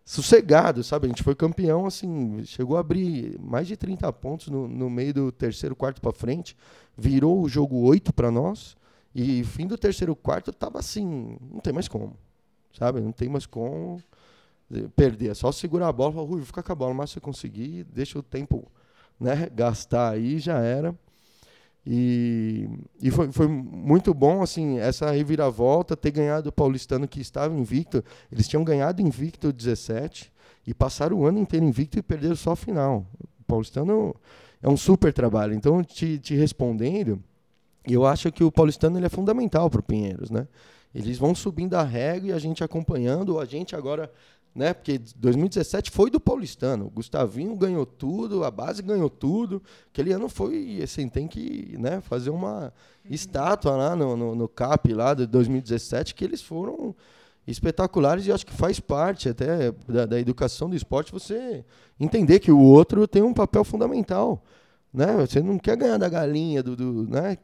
[0.06, 1.06] sossegado, sabe?
[1.06, 5.12] A gente foi campeão, assim, chegou a abrir mais de 30 pontos no, no meio
[5.12, 6.56] do terceiro quarto para frente,
[6.96, 8.76] virou o jogo 8 para nós,
[9.12, 12.16] e fim do terceiro quarto tava assim, não tem mais como,
[12.72, 13.00] sabe?
[13.00, 14.00] Não tem mais como
[14.94, 17.20] perder, é só segurar a bola, falar, Rui, fica com a bola, mas se você
[17.20, 18.70] conseguir, deixa o tempo
[19.18, 20.94] né, gastar aí, já era.
[21.86, 22.68] E,
[23.00, 28.02] e foi, foi muito bom assim essa reviravolta, ter ganhado o Paulistano que estava invicto.
[28.30, 30.32] Eles tinham ganhado invicto 17
[30.66, 33.06] e passaram o ano inteiro invicto e perderam só a final.
[33.46, 34.16] paulistano
[34.60, 35.54] é um super trabalho.
[35.54, 37.22] Então, te, te respondendo,
[37.86, 40.48] eu acho que o paulistano ele é fundamental para o Pinheiros, né?
[40.92, 44.10] Eles vão subindo a régua e a gente acompanhando, a gente agora,
[44.56, 44.72] né?
[44.72, 46.86] Porque 2017 foi do paulistano.
[46.86, 49.62] O Gustavinho ganhou tudo, a base ganhou tudo.
[49.92, 52.72] Aquele ano foi, assim, tem que né, fazer uma
[53.04, 56.94] estátua lá no, no, no CAP lá de 2017, que eles foram
[57.46, 61.64] espetaculares e acho que faz parte até da, da, educação do esporte você
[62.00, 64.42] entender que o outro tem um papel fundamental.
[64.92, 65.12] Né?
[65.18, 67.36] Você não quer ganhar da galinha, do, do né?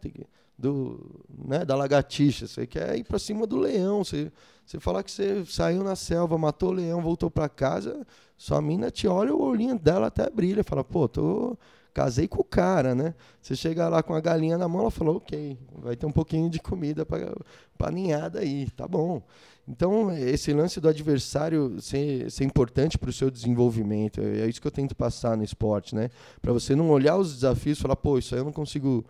[0.59, 1.65] Do, né?
[1.65, 4.05] da lagartixa, você quer ir para cima do leão.
[4.05, 4.31] Você,
[4.65, 8.91] você falar que você saiu na selva, matou o leão, voltou para casa, sua mina
[8.91, 11.57] te olha, o olhinho dela até brilha, fala, pô, tô
[11.93, 13.15] casei com o cara, né?
[13.41, 16.49] Você chega lá com a galinha na mão, ela falou, ok, vai ter um pouquinho
[16.49, 19.23] de comida para ninhada aí, tá bom.
[19.69, 24.67] Então, esse lance do adversário ser, ser importante para o seu desenvolvimento, é isso que
[24.67, 26.11] eu tento passar no esporte, né?
[26.41, 29.05] Para você não olhar os desafios e falar, pô, isso aí eu não consigo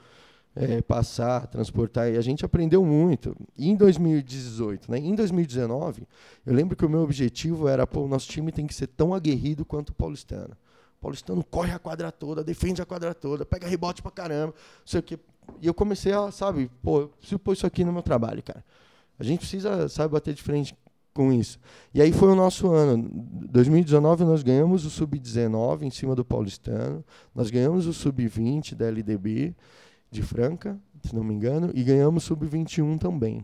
[0.54, 2.12] é, passar, transportar.
[2.12, 3.36] E a gente aprendeu muito.
[3.56, 4.98] E em 2018, né?
[4.98, 6.06] Em 2019,
[6.44, 9.14] eu lembro que o meu objetivo era, pô, o nosso time tem que ser tão
[9.14, 10.56] aguerrido quanto o paulistano.
[10.98, 14.86] O paulistano corre a quadra toda, defende a quadra toda, pega rebote pra caramba, não
[14.86, 15.18] sei o quê.
[15.60, 18.64] E eu comecei a, sabe, pô, preciso pôr isso aqui no meu trabalho, cara.
[19.18, 20.76] A gente precisa, sabe, bater de frente
[21.12, 21.58] com isso.
[21.92, 23.08] E aí foi o nosso ano.
[23.50, 29.54] 2019 nós ganhamos o sub-19 em cima do Paulistano, nós ganhamos o sub-20 da LDB
[30.12, 33.42] de Franca, se não me engano, e ganhamos o sub-21 também.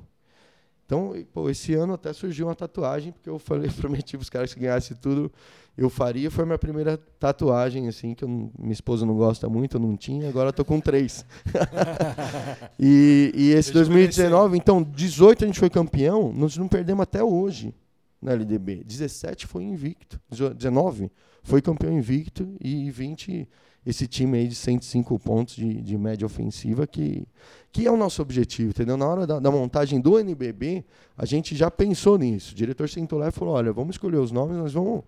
[0.85, 4.54] Então, pô, esse ano até surgiu uma tatuagem, porque eu falei, prometi para os caras
[4.54, 5.33] que ganhasse tudo,
[5.76, 6.31] eu faria.
[6.31, 9.96] Foi a minha primeira tatuagem, assim, que eu, minha esposa não gosta muito, eu não
[9.96, 11.24] tinha, agora estou com três.
[12.78, 17.74] e, e esse 2019, então, 18 a gente foi campeão, nós não perdemos até hoje
[18.20, 18.85] na LDB.
[18.85, 20.20] 17 foi invicto,
[20.57, 21.11] 19
[21.42, 23.48] foi campeão invicto e 20
[23.88, 27.27] esse time aí de 105 pontos de, de média ofensiva, que,
[27.72, 28.98] que é o nosso objetivo, entendeu?
[28.98, 30.85] Na hora da, da, montagem do NBB,
[31.16, 32.53] a gente já pensou nisso.
[32.53, 35.05] O diretor sentou lá e falou: olha, vamos escolher os nomes, nós vamos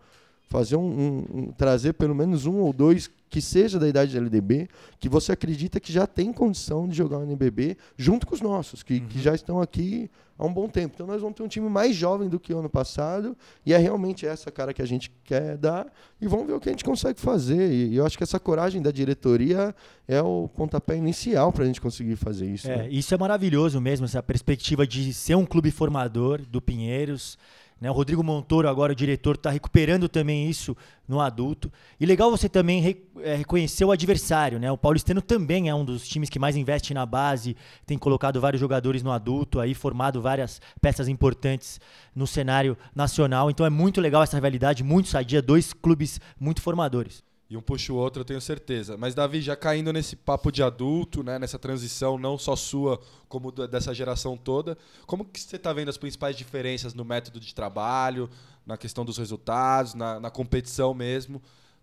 [0.51, 4.19] fazer um, um, um, trazer pelo menos um ou dois que seja da idade da
[4.19, 8.41] LDB, que você acredita que já tem condição de jogar o NBB junto com os
[8.41, 9.07] nossos, que, uhum.
[9.07, 10.95] que já estão aqui há um bom tempo.
[10.97, 13.79] Então nós vamos ter um time mais jovem do que o ano passado, e é
[13.79, 15.87] realmente essa cara que a gente quer dar,
[16.21, 17.71] e vamos ver o que a gente consegue fazer.
[17.71, 19.73] E, e eu acho que essa coragem da diretoria
[20.09, 22.69] é o pontapé inicial para a gente conseguir fazer isso.
[22.69, 22.89] É, né?
[22.91, 27.39] Isso é maravilhoso mesmo, essa perspectiva de ser um clube formador do Pinheiros.
[27.81, 27.91] Né?
[27.91, 30.77] O Rodrigo Montoro, agora o diretor, está recuperando também isso
[31.09, 31.73] no adulto.
[31.99, 34.59] E legal você também re, é, reconhecer o adversário.
[34.59, 34.71] Né?
[34.71, 38.61] O Paulistano também é um dos times que mais investe na base, tem colocado vários
[38.61, 41.81] jogadores no adulto, aí formado várias peças importantes
[42.15, 43.51] no cenário nacional.
[43.51, 47.30] Então é muito legal essa rivalidade, muito sadia, dois clubes muito formadores.
[47.51, 48.97] E um puxa o outro, eu tenho certeza.
[48.97, 53.51] Mas, Davi, já caindo nesse papo de adulto, né, nessa transição não só sua, como
[53.51, 58.31] dessa geração toda, como que você está vendo as principais diferenças no método de trabalho,
[58.65, 61.43] na questão dos resultados, na, na competição mesmo,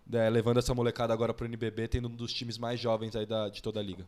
[0.10, 3.26] né, levando essa molecada agora para o NBB, tendo um dos times mais jovens aí
[3.26, 4.06] da, de toda a liga?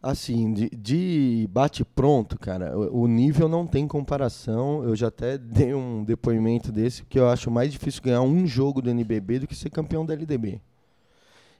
[0.00, 4.84] Assim, de, de bate-pronto, cara, o, o, nível não tem comparação.
[4.84, 8.80] Eu já até dei um depoimento desse, porque eu acho mais difícil ganhar um jogo
[8.80, 10.60] do NBB do que ser campeão da LDB.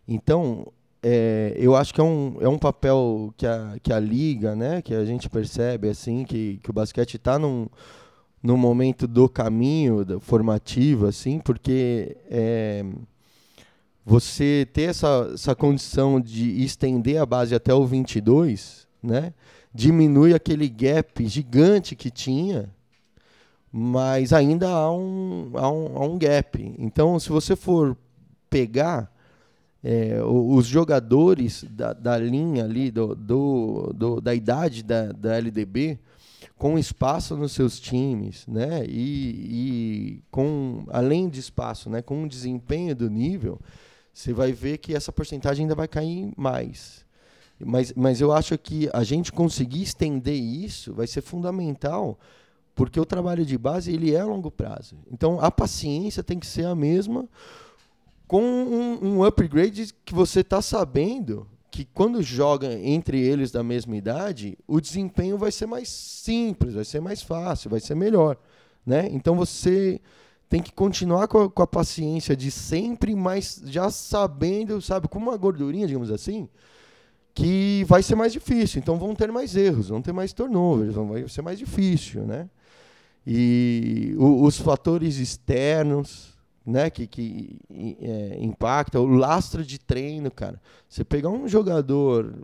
[0.06, 0.72] Então,
[1.02, 4.82] é, eu acho que é um, é um papel que a, que a liga, né,
[4.82, 7.66] que a gente percebe, assim, que, que o basquete está num,
[8.40, 12.16] num momento do caminho do, formativo, assim, porque...
[12.30, 12.84] É,
[14.08, 19.34] você ter essa, essa condição de estender a base até o 22, né?
[19.74, 22.70] diminui aquele gap gigante que tinha,
[23.70, 26.74] mas ainda há um, há um, há um gap.
[26.78, 27.94] Então, se você for
[28.48, 29.12] pegar
[29.84, 35.98] é, os jogadores da, da linha ali, do, do, do, da idade da, da LDB,
[36.56, 38.86] com espaço nos seus times, né?
[38.86, 42.00] E, e com além de espaço, né?
[42.00, 43.60] Com um desempenho do nível,
[44.18, 47.06] você vai ver que essa porcentagem ainda vai cair mais.
[47.60, 52.18] Mas, mas eu acho que a gente conseguir estender isso vai ser fundamental,
[52.74, 54.96] porque o trabalho de base ele é a longo prazo.
[55.08, 57.28] Então a paciência tem que ser a mesma,
[58.26, 63.96] com um, um upgrade que você está sabendo que quando joga entre eles da mesma
[63.96, 68.36] idade, o desempenho vai ser mais simples, vai ser mais fácil, vai ser melhor.
[68.84, 69.08] Né?
[69.12, 70.00] Então você
[70.48, 75.18] tem que continuar com a, com a, paciência de sempre, mas já sabendo, sabe, com
[75.18, 76.48] uma gordurinha, digamos assim,
[77.34, 78.80] que vai ser mais difícil.
[78.80, 82.48] Então vão ter mais erros, vão ter mais turnovers, vai ser mais difícil, né?
[83.26, 86.34] E o, os fatores externos,
[86.64, 87.58] né, que, que
[88.00, 90.60] é, impacta, o lastro de treino, cara.
[90.88, 92.34] Você pegar um jogador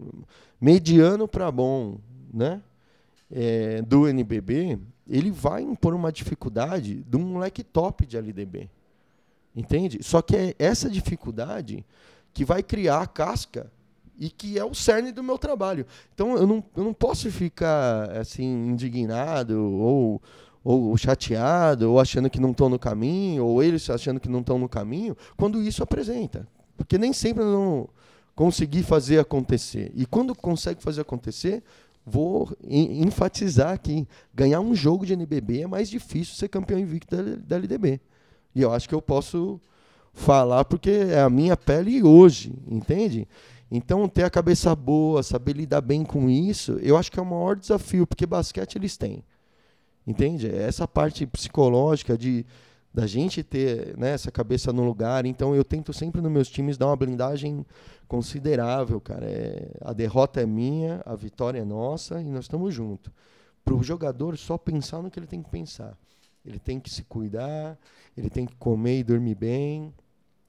[0.61, 1.99] mediano para bom,
[2.33, 2.61] né,
[3.31, 8.69] é, do NBB, ele vai impor uma dificuldade de um moleque top de LDB.
[9.55, 10.01] Entende?
[10.03, 11.85] Só que é essa dificuldade
[12.33, 13.71] que vai criar a casca
[14.19, 15.87] e que é o cerne do meu trabalho.
[16.15, 20.23] Então eu não, eu não posso ficar assim indignado ou
[20.65, 24.59] ou chateado, ou achando que não estão no caminho, ou eles achando que não estão
[24.59, 26.49] no caminho, quando isso apresenta.
[26.75, 27.87] Porque nem sempre não
[28.35, 29.93] conseguir fazer acontecer.
[29.95, 31.63] E quando consegue fazer acontecer,
[32.05, 37.37] vou enfatizar aqui, ganhar um jogo de NBB é mais difícil ser campeão invicto da,
[37.37, 38.01] da LDB.
[38.55, 39.61] E eu acho que eu posso
[40.13, 43.27] falar porque é a minha pele hoje, entende?
[43.71, 47.27] Então, ter a cabeça boa, saber lidar bem com isso, eu acho que é o
[47.27, 49.25] maior desafio, porque basquete eles têm.
[50.07, 50.49] Entende?
[50.49, 52.45] É essa parte psicológica de
[52.95, 55.27] da gente ter né, essa cabeça no lugar.
[55.27, 57.67] Então eu tento sempre nos meus times dar uma blindagem
[58.09, 59.27] considerável, cara.
[59.27, 63.13] É, a derrota é minha, a vitória é nossa e nós estamos juntos.
[63.65, 65.97] Para o jogador só pensar no que ele tem que pensar.
[66.45, 67.79] Ele tem que se cuidar,
[68.17, 69.95] ele tem que comer e dormir bem,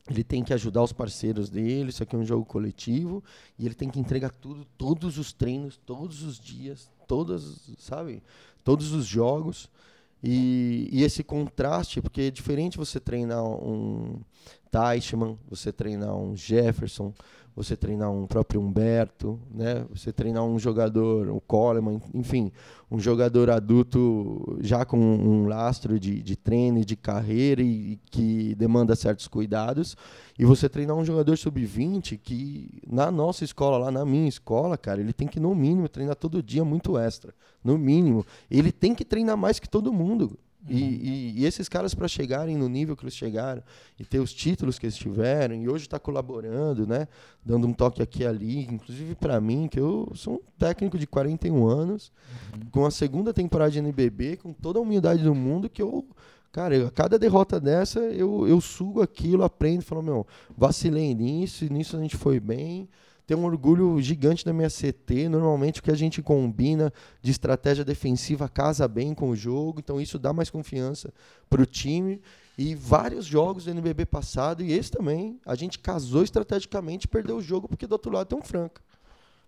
[0.09, 1.89] ele tem que ajudar os parceiros dele.
[1.89, 3.23] Isso aqui é um jogo coletivo
[3.57, 8.21] e ele tem que entregar tudo, todos os treinos, todos os dias, todas, sabe?
[8.65, 9.69] todos os jogos.
[10.21, 14.19] E, e, esse contraste, porque é diferente você treinar um
[14.75, 17.13] Teichmann, você treinar um Jefferson,
[17.55, 19.85] você treinar um próprio Humberto, né?
[19.89, 22.51] Você treinar um jogador, um Coleman, enfim,
[22.91, 27.99] um jogador adulto já com um lastro de, de treino e de carreira e, e
[28.11, 29.95] que demanda certos cuidados,
[30.37, 34.99] e você treinar um jogador sub-20 que na nossa escola, lá na minha escola, cara,
[34.99, 37.33] ele tem que no mínimo treinar todo dia muito extra,
[37.63, 38.25] no mínimo.
[38.51, 40.37] Ele tem que treinar mais que todo mundo.
[40.67, 43.61] E, e, e, esses caras, para chegarem no nível que eles chegaram
[43.99, 47.07] e ter os títulos que eles tiveram, e hoje está colaborando, né?
[47.43, 51.05] dando um toque aqui e ali, inclusive para mim, que eu sou um técnico de
[51.05, 52.11] 41 anos,
[52.53, 52.61] uhum.
[52.71, 56.07] com a segunda temporada de NBB, com toda a humildade do mundo, que eu,
[56.51, 60.25] cara, a cada derrota dessa, eu, eu sugo aquilo, aprendo, falo, meu,
[60.57, 62.89] vacilei nisso, nisso a gente foi bem
[63.25, 65.29] tenho um orgulho gigante da minha CT.
[65.29, 69.99] Normalmente o que a gente combina de estratégia defensiva casa bem com o jogo, então
[69.99, 71.13] isso dá mais confiança
[71.49, 72.21] para o time.
[72.57, 77.37] E vários jogos do NBB passado, e esse também, a gente casou estrategicamente e perdeu
[77.37, 78.81] o jogo porque do outro lado tem um Franca.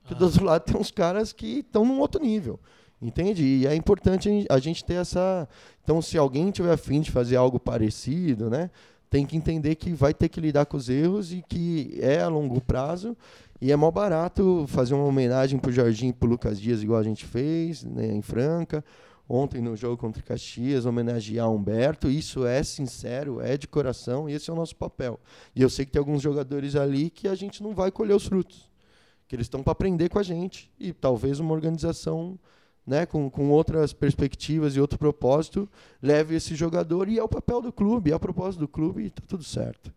[0.02, 0.18] Porque ah.
[0.18, 2.60] do outro lado tem uns caras que estão num outro nível.
[3.02, 3.44] Entende?
[3.44, 5.48] E é importante a gente ter essa.
[5.84, 8.72] Então, se alguém tiver afim de fazer algo parecido, né?
[9.10, 12.28] Tem que entender que vai ter que lidar com os erros e que é a
[12.28, 13.16] longo prazo
[13.60, 17.04] e é mó barato fazer uma homenagem pro Jorginho e pro Lucas Dias, igual a
[17.04, 18.86] gente fez, né, em Franca.
[19.28, 22.10] Ontem no jogo contra Caxias, homenagear Humberto.
[22.10, 25.20] Isso é sincero, é de coração, e esse é o nosso papel.
[25.56, 28.26] E eu sei que tem alguns jogadores ali que a gente não vai colher os
[28.26, 28.70] frutos.
[29.28, 30.72] Que eles estão para aprender com a gente.
[30.80, 32.40] E talvez uma organização
[32.88, 35.70] né, com, com outras perspectivas e outro propósito
[36.02, 37.10] leve esse jogador.
[37.10, 39.94] E é o papel do clube, é o propósito do clube e está tudo certo.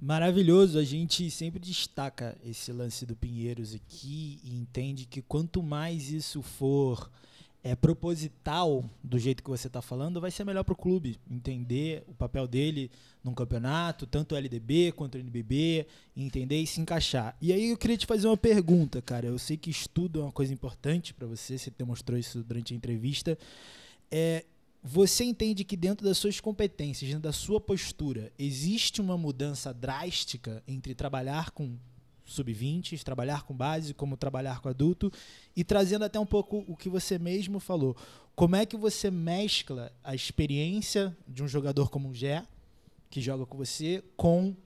[0.00, 6.10] Maravilhoso, a gente sempre destaca esse lance do Pinheiros aqui e entende que quanto mais
[6.10, 7.08] isso for
[7.62, 12.04] é proposital do jeito que você está falando, vai ser melhor para o clube entender
[12.06, 12.90] o papel dele
[13.24, 17.34] num campeonato, tanto LDB quanto NBB, entender e se encaixar.
[17.40, 19.26] E aí eu queria te fazer uma pergunta, cara.
[19.26, 22.76] Eu sei que estudo é uma coisa importante para você, você demonstrou isso durante a
[22.76, 23.38] entrevista.
[24.10, 24.44] É,
[24.82, 30.62] você entende que dentro das suas competências, dentro da sua postura, existe uma mudança drástica
[30.68, 31.78] entre trabalhar com
[32.26, 35.10] sub-20, trabalhar com base, como trabalhar com adulto,
[35.56, 37.96] e trazendo até um pouco o que você mesmo falou.
[38.34, 42.44] Como é que você mescla a experiência de um jogador como o Gé,
[43.14, 44.56] que joga com você, com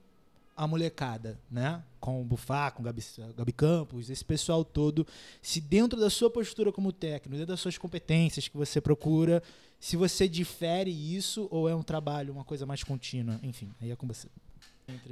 [0.57, 1.83] a molecada, né?
[1.99, 3.03] Com o Bufá, com o Gabi,
[3.37, 5.05] Gabi Campos, esse pessoal todo,
[5.39, 9.43] se dentro da sua postura como técnico, dentro das suas competências que você procura,
[9.79, 13.95] se você difere isso ou é um trabalho, uma coisa mais contínua, enfim, aí é
[13.95, 14.27] com você.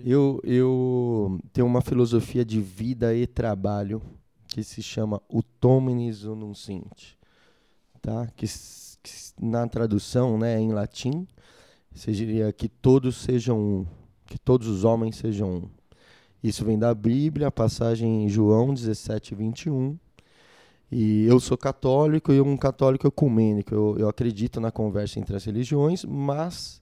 [0.04, 4.02] Eu, eu tenho uma filosofia de vida e trabalho
[4.48, 7.14] que se chama Utomenis Ununcint,
[8.02, 8.26] tá?
[8.36, 11.28] Que, que, na tradução, né, em latim,
[11.98, 13.86] seria que todos sejam um,
[14.26, 15.70] que todos os homens sejam um.
[16.44, 19.98] Isso vem da Bíblia, a passagem em João 17, 21.
[20.92, 23.74] E eu sou católico e um católico ecumênico.
[23.74, 26.82] Eu, eu acredito na conversa entre as religiões, mas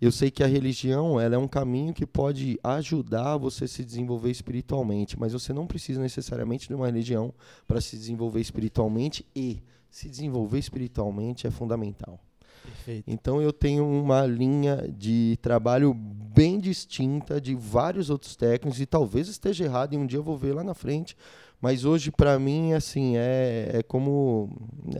[0.00, 3.84] eu sei que a religião ela é um caminho que pode ajudar você a se
[3.84, 7.32] desenvolver espiritualmente, mas você não precisa necessariamente de uma religião
[7.68, 12.18] para se desenvolver espiritualmente e se desenvolver espiritualmente é fundamental.
[12.64, 13.04] Perfeito.
[13.06, 19.28] Então eu tenho uma linha de trabalho bem distinta de vários outros técnicos e talvez
[19.28, 21.16] esteja errado e um dia eu vou ver lá na frente.
[21.60, 24.50] Mas hoje para mim assim é, é como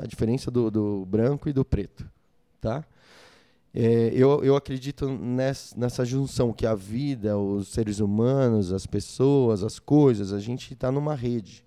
[0.02, 2.08] a diferença do, do branco e do preto,
[2.60, 2.84] tá?
[3.74, 9.64] É, eu, eu acredito nessa, nessa junção que a vida, os seres humanos, as pessoas,
[9.64, 11.64] as coisas, a gente está numa rede.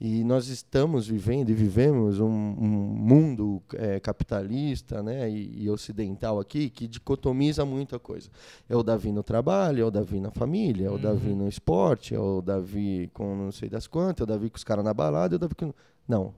[0.00, 6.38] E nós estamos vivendo e vivemos um, um mundo é, capitalista né, e, e, ocidental
[6.38, 8.30] aqui que dicotomiza muita coisa.
[8.68, 11.00] É o Davi no trabalho, é o Davi na família, é o uhum.
[11.00, 14.56] Davi no esporte, é o Davi com não sei das quantas, é o Davi com
[14.56, 15.74] os caras na balada, é o Davi com...
[16.06, 16.32] Não.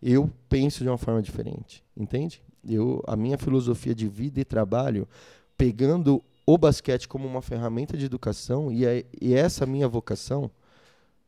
[0.00, 2.40] Eu penso de uma forma diferente, entende?
[2.66, 5.08] Eu, a minha filosofia de vida e trabalho,
[5.56, 10.50] pegando o basquete como uma ferramenta de educação e, é, e essa minha vocação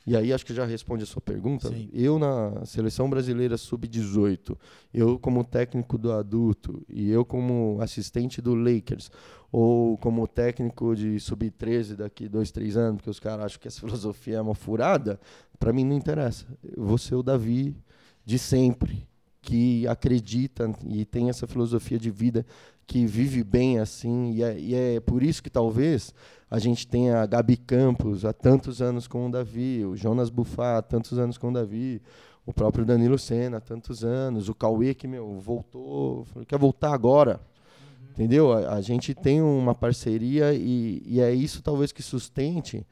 [0.05, 1.69] e aí acho que já responde a sua pergunta.
[1.69, 1.89] Sim.
[1.93, 4.57] Eu na seleção brasileira sub-18,
[4.93, 9.09] eu como técnico do adulto e eu como assistente do Lakers
[9.51, 13.79] ou como técnico de sub-13 daqui dois, três anos, porque os caras acham que essa
[13.85, 15.19] filosofia é uma furada,
[15.57, 16.45] para mim não interessa.
[16.75, 17.75] Eu vou ser o Davi
[18.25, 19.07] de sempre,
[19.41, 22.45] que acredita e tem essa filosofia de vida
[22.85, 26.13] que vive bem assim e é, e é por isso que talvez
[26.49, 30.77] a gente tem a Gabi Campos há tantos anos com o Davi, o Jonas Buffat
[30.77, 32.01] há tantos anos com o Davi,
[32.45, 37.39] o próprio Danilo Senna há tantos anos, o Cauê que meu, voltou, quer voltar agora.
[37.39, 38.09] Uhum.
[38.11, 38.53] Entendeu?
[38.53, 42.85] A, a, gente tem uma parceria e, e é isso talvez que sustente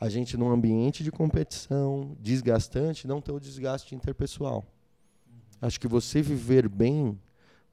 [0.00, 4.64] a gente num ambiente de competição desgastante, não ter o desgaste interpessoal.
[5.28, 5.34] Uhum.
[5.62, 7.16] Acho que você viver bem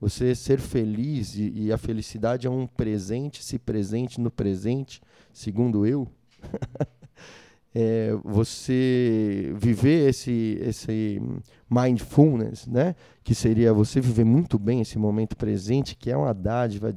[0.04, 5.86] você ser feliz e, e, a felicidade é um presente, se presente no presente, segundo
[5.86, 6.06] eu.
[7.74, 11.22] é, você viver esse, esse
[11.70, 12.98] mindfulness, né?
[13.24, 16.94] que seria você viver muito bem esse momento presente, que é uma dádiva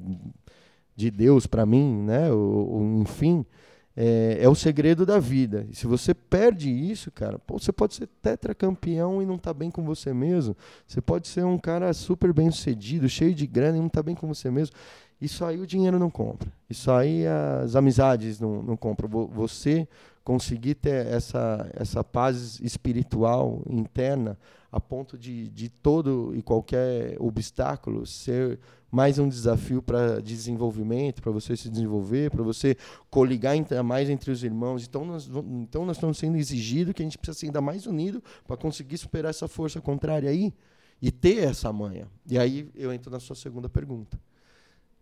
[0.97, 2.33] de Deus para mim, né?
[2.33, 3.47] ou, ou enfim,
[3.96, 5.66] é, é, o segredo da vida.
[5.70, 9.70] E se você perde isso, cara, pô, você pode ser tetracampeão e não tá bem
[9.70, 10.54] com você mesmo.
[10.87, 14.14] Você pode ser um cara super bem sucedido, cheio de grana e não tá bem
[14.14, 14.76] com você mesmo.
[15.20, 16.52] Isso aí o dinheiro não compra.
[16.68, 17.24] Isso aí
[17.62, 19.09] as amizades não, não compram.
[19.29, 19.88] Você
[20.22, 24.37] conseguir ter essa, essa paz espiritual interna
[24.70, 28.59] a ponto de, de todo e qualquer obstáculo ser
[28.90, 32.76] mais um desafio para desenvolvimento, para você se desenvolver, para você
[33.09, 34.85] coligar ainda mais entre os irmãos.
[34.85, 35.31] Então nós,
[35.62, 38.98] então nós estamos sendo exigidos que a gente precisa ser ainda mais unido para conseguir
[38.98, 40.52] superar essa força contrária aí
[41.00, 42.09] e ter essa manha.
[42.29, 44.18] E aí eu entro na sua segunda pergunta.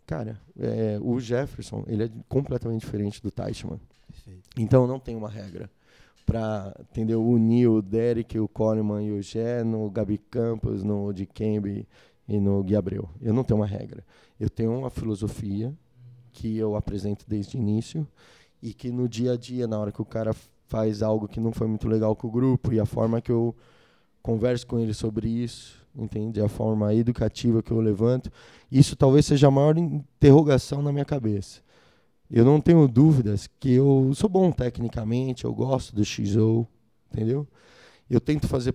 [0.07, 3.81] Cara, é, o Jefferson ele é completamente diferente do Teichmann.
[4.57, 5.71] Então não tem uma regra
[6.25, 6.75] para
[7.19, 11.87] unir o Derek, o Coleman e o Gé no Gabi Campos, no de Kembe
[12.27, 13.09] e no Gui Abreu.
[13.21, 14.05] Eu não tenho uma regra.
[14.40, 15.73] Eu tenho uma filosofia
[16.33, 18.07] que eu apresento desde o início
[18.62, 20.35] e que no dia a dia, na hora que o cara
[20.67, 23.55] faz algo que não foi muito legal com o grupo e a forma que eu
[24.23, 26.40] converso com ele sobre isso, entende?
[26.40, 28.30] A forma educativa que eu levanto,
[28.70, 31.62] isso talvez seja a maior interrogação na minha cabeça.
[32.30, 36.66] Eu não tenho dúvidas que eu sou bom tecnicamente, eu gosto do XO,
[37.12, 37.46] entendeu?
[38.09, 38.72] eu tento fazer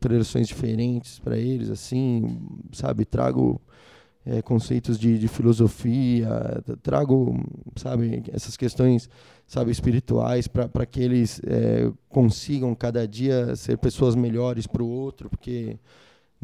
[0.00, 2.38] preleções diferentes para eles, assim,
[2.72, 3.04] sabe?
[3.04, 3.60] Trago
[4.24, 7.38] é, conceitos de, de, filosofia, trago,
[7.76, 9.08] sabe, essas questões,
[9.46, 15.28] sabe, espirituais para que eles é, consigam cada dia ser pessoas melhores para o outro,
[15.28, 15.78] porque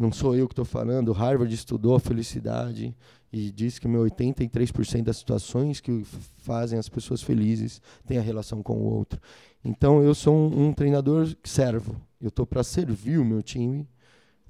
[0.00, 1.12] não sou eu que estou falando.
[1.12, 2.96] Harvard estudou a felicidade
[3.30, 6.04] e diz que 83% das situações que
[6.38, 9.20] fazem as pessoas felizes têm a relação com o outro.
[9.62, 12.00] Então eu sou um, um treinador servo.
[12.20, 13.86] Eu estou para servir o meu time,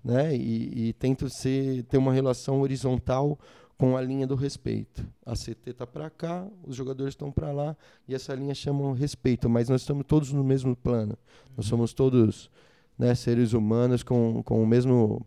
[0.05, 0.35] né?
[0.37, 3.39] E, e, tento ser, ter uma relação horizontal
[3.77, 5.05] com a linha do respeito.
[5.27, 9.49] A CT está para cá, os jogadores estão para lá e essa linha chama respeito.
[9.49, 11.19] Mas nós estamos todos no mesmo plano.
[11.57, 12.51] Nós somos todos
[12.97, 15.27] né, seres humanos com, com o mesmo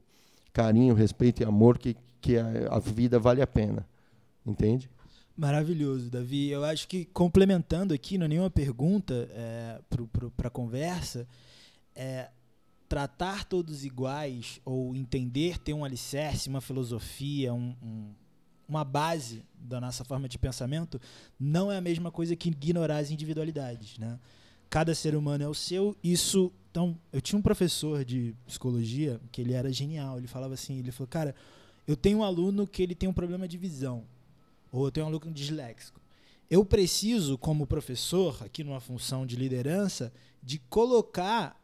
[0.53, 3.85] carinho, respeito e amor que, que a, a vida vale a pena.
[4.45, 4.89] Entende?
[5.35, 6.49] Maravilhoso, Davi.
[6.49, 9.79] Eu acho que complementando aqui, não é nenhuma pergunta é,
[10.37, 11.27] para a conversa,
[11.95, 12.29] é,
[12.87, 18.13] tratar todos iguais ou entender, ter um alicerce, uma filosofia, um, um,
[18.67, 21.01] uma base da nossa forma de pensamento,
[21.39, 23.97] não é a mesma coisa que ignorar as individualidades.
[23.97, 24.19] Né?
[24.73, 25.95] Cada ser humano é o seu.
[26.03, 26.51] Isso.
[26.71, 30.17] Então, eu tinha um professor de psicologia que ele era genial.
[30.17, 31.35] Ele falava assim: ele falou, cara,
[31.87, 34.03] eu tenho um aluno que ele tem um problema de visão
[34.71, 36.01] ou eu tenho um aluno disléxico.
[36.49, 40.11] Eu preciso, como professor, aqui numa função de liderança,
[40.41, 41.55] de colocar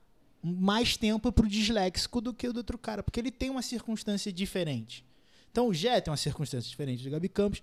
[0.43, 3.63] mais tempo para o disléxico do que o do outro cara, porque ele tem uma
[3.63, 5.03] circunstância diferente.
[5.51, 7.59] Então o Gé tem uma circunstância diferente do Gabi Campos.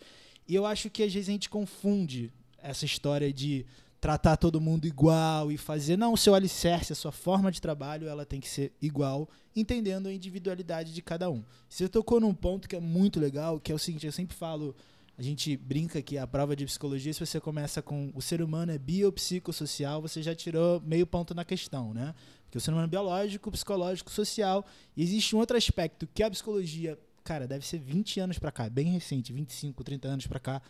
[0.49, 3.65] E eu acho que às vezes a gente confunde essa história de
[4.07, 5.97] tratar todo mundo igual e fazer.
[5.97, 10.07] Não, o seu alicerce, a sua forma de trabalho, ela tem que ser igual, entendendo
[10.07, 11.43] a individualidade de cada um.
[11.69, 14.77] Você tocou num ponto que é muito legal, que é o seguinte: eu sempre falo.
[15.19, 18.71] A gente brinca que a prova de psicologia, se você começa com o ser humano
[18.71, 22.15] é biopsicossocial, você já tirou meio ponto na questão, né?
[22.45, 24.65] Porque o ser humano é biológico, psicológico, social.
[24.97, 28.69] E existe um outro aspecto que a psicologia, cara, deve ser 20 anos para cá,
[28.69, 30.63] bem recente, 25, 30 anos para cá,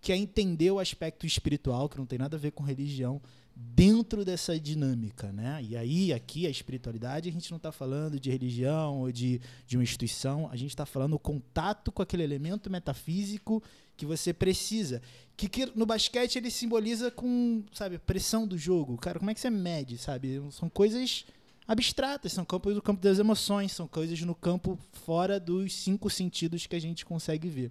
[0.00, 3.20] que é entender o aspecto espiritual, que não tem nada a ver com religião,
[3.54, 5.62] dentro dessa dinâmica, né?
[5.62, 9.76] E aí, aqui, a espiritualidade, a gente não está falando de religião ou de, de
[9.76, 13.62] uma instituição, a gente está falando o contato com aquele elemento metafísico
[13.96, 15.02] que você precisa.
[15.36, 18.96] Que, que, no basquete ele simboliza com, sabe, pressão do jogo.
[18.96, 20.42] Cara, como é que você mede, sabe?
[20.50, 21.26] São coisas
[21.68, 26.66] abstratas, são campos do campo das emoções, são coisas no campo fora dos cinco sentidos
[26.66, 27.70] que a gente consegue ver.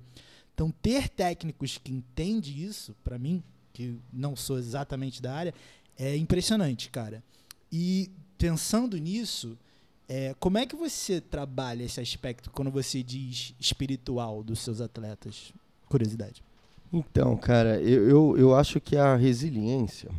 [0.59, 3.41] Então, ter técnicos que entendem isso, para mim,
[3.71, 5.53] que não sou exatamente da área,
[5.97, 7.23] é impressionante, cara.
[7.71, 9.57] E pensando nisso,
[10.05, 15.53] é, como é que você trabalha esse aspecto quando você diz espiritual dos seus atletas?
[15.87, 16.43] Curiosidade.
[16.91, 20.11] Então, cara, eu, eu, eu acho que a resiliência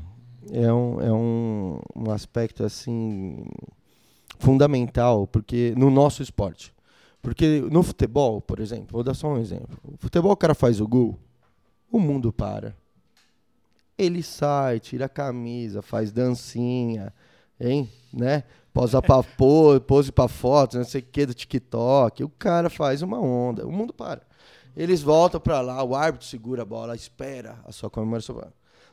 [0.51, 3.45] é um, é um, um aspecto assim
[4.38, 6.72] fundamental, porque no nosso esporte.
[7.23, 9.79] Porque no futebol, por exemplo, vou dar só um exemplo.
[9.85, 11.18] O futebol, o cara faz o gol,
[11.91, 12.75] o mundo para.
[13.99, 17.12] Ele sai, tira a camisa, faz dancinha,
[17.61, 17.91] hein?
[18.12, 18.45] Né?
[18.73, 22.25] Posa pra pose, pose pra foto, não sei o que, do TikTok.
[22.25, 24.23] O cara faz uma onda, o mundo para.
[24.75, 28.41] Eles voltam para lá, o árbitro segura a bola, espera a sua comemoração.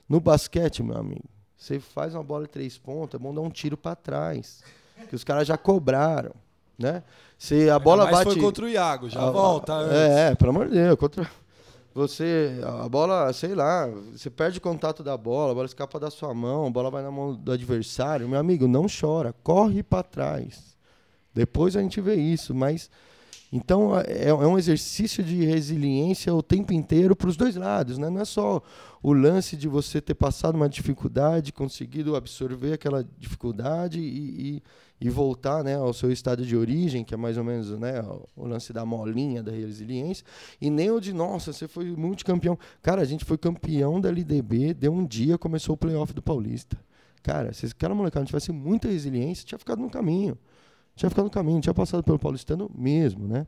[0.10, 3.50] No basquete, meu amigo, você faz uma bola de três pontos, é bom dar um
[3.50, 4.64] tiro para trás.
[5.08, 6.34] Que os caras já cobraram,
[6.78, 7.04] né?
[7.38, 8.32] Se a bola Mas bate.
[8.34, 9.74] foi contra o Iago, já a- volta.
[9.74, 9.96] antes.
[9.96, 10.96] É, é, pelo amor de Deus.
[10.98, 11.30] Contra...
[11.94, 16.12] Você, a bola, sei lá, você perde o contato da bola, a bola escapa da
[16.12, 18.30] sua mão, a bola vai na mão do adversário.
[18.30, 20.78] Meu amigo, não chora, corre para trás.
[21.34, 22.90] Depois a gente vê isso, mas.
[23.52, 28.10] Então é, é um exercício de resiliência o tempo inteiro para os dois lados, né?
[28.10, 28.62] Não é só
[29.02, 34.64] o lance de você ter passado uma dificuldade, conseguido absorver aquela dificuldade e, e,
[35.00, 38.04] e voltar né, ao seu estado de origem, que é mais ou menos né,
[38.36, 40.26] o lance da molinha da resiliência,
[40.60, 42.58] e nem o de, nossa, você foi multicampeão.
[42.82, 46.78] Cara, a gente foi campeão da LDB, deu um dia, começou o playoff do Paulista.
[47.24, 50.38] Cara, se aquela molecada não tivesse muita resiliência, tinha ficado no caminho.
[50.98, 53.48] Tinha ficado no caminho, tinha passado pelo paulistano mesmo, né?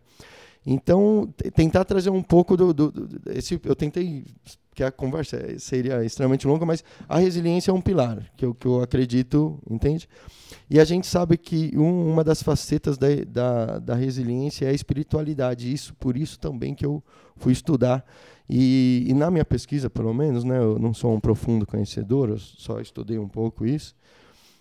[0.66, 4.26] Então, tentar trazer um pouco do, do- do- esse, eu tentei
[4.76, 8.66] que a conversa seria extremamente longa, mas a resiliência é um pilar que eu, que
[8.66, 10.08] eu acredito, entende?
[10.70, 14.74] E a gente sabe que um- uma das facetas da, da, da resiliência é a
[14.74, 15.72] espiritualidade.
[15.74, 17.02] Isso, por isso também que eu
[17.38, 18.06] fui estudar.
[18.50, 22.38] E, e na minha pesquisa, pelo menos, né, eu não sou um profundo conhecedor, eu
[22.38, 23.96] só estudei um pouco isso.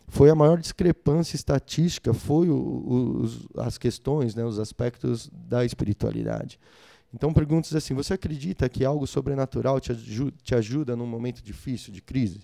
[0.09, 6.59] Foi a maior discrepância estatística, foi o- os, as questões, né, os aspectos da espiritualidade.
[7.13, 9.95] Então perguntas assim: você acredita que algo sobrenatural te,
[10.43, 12.41] te ajuda num momento difícil, de crise?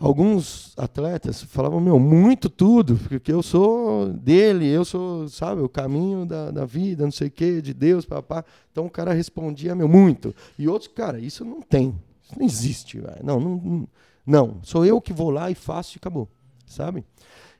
[0.00, 6.24] Alguns atletas falavam, meu, muito tudo, porque eu sou dele, eu sou, sabe, o caminho
[6.24, 8.44] da, da vida, não sei o quê, de Deus, papá.
[8.70, 10.32] Então o cara respondia, meu, muito.
[10.56, 13.18] E outros, cara, isso não tem, isso não existe, velho.
[13.24, 13.88] Não, não, não,
[14.28, 16.28] não, sou eu que vou lá e faço e acabou,
[16.66, 17.02] sabe?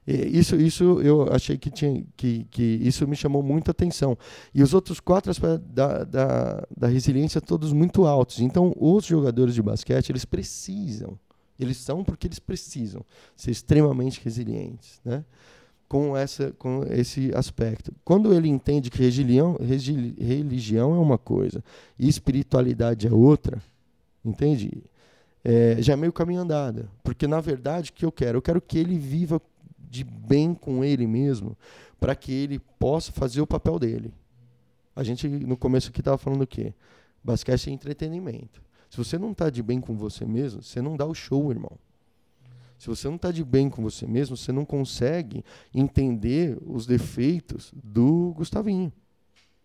[0.07, 4.17] Isso, isso eu achei que tinha, que, que isso me chamou muita atenção.
[4.55, 8.41] E os outros quatro da, da, da resiliência, todos muito altos.
[8.41, 11.19] Então, os jogadores de basquete, eles precisam,
[11.61, 13.05] eles são porque eles precisam
[13.37, 15.25] ser extremamente resilientes, né?
[15.87, 17.95] Com, essa, com esse aspecto.
[18.05, 21.65] Quando ele entende que religião, religião é uma coisa
[21.99, 23.59] e espiritualidade é outra,
[24.25, 24.85] entende?
[25.45, 26.91] É, já é meio caminho andado.
[27.03, 28.39] Porque, na verdade, o que eu quero?
[28.39, 29.41] Eu quero que ele viva
[29.79, 31.57] de bem com ele mesmo,
[31.99, 34.13] para que ele possa fazer o papel dele.
[34.95, 36.75] A gente, no começo aqui, estava falando o quê?
[37.23, 38.63] Basquete é entretenimento.
[38.91, 41.79] Se você não está de bem com você mesmo, você não dá o show, irmão.
[42.79, 47.73] Se você não está de bem com você mesmo, você não consegue entender os defeitos
[47.75, 48.93] do Gustavinho.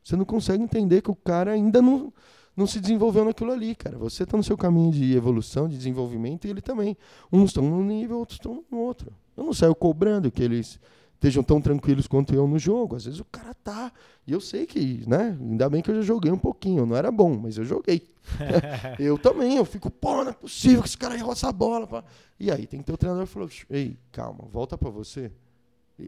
[0.04, 2.12] Você não consegue entender que o cara ainda não,
[2.56, 3.98] não se desenvolveu naquilo ali, cara.
[3.98, 6.96] Você está no seu caminho de evolução, de desenvolvimento, e ele também.
[7.32, 9.12] Uns estão num nível, outros estão no outro.
[9.36, 10.80] Eu não saio cobrando que eles
[11.16, 12.96] estejam tão tranquilos quanto eu no jogo.
[12.96, 13.92] Às vezes o cara tá.
[14.28, 15.38] E eu sei que, né?
[15.40, 16.86] Ainda bem que eu já joguei um pouquinho.
[16.86, 18.08] Não era bom, mas eu joguei.
[19.00, 19.56] eu também.
[19.56, 21.88] Eu fico, pô, não é possível que esse cara errou essa bola.
[21.88, 22.04] pá.
[22.40, 25.32] E aí tem que ter o treinador que falou: ei, calma, volta para você.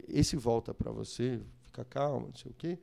[0.08, 2.78] Esse volta para você, fica calmo, não sei o quê.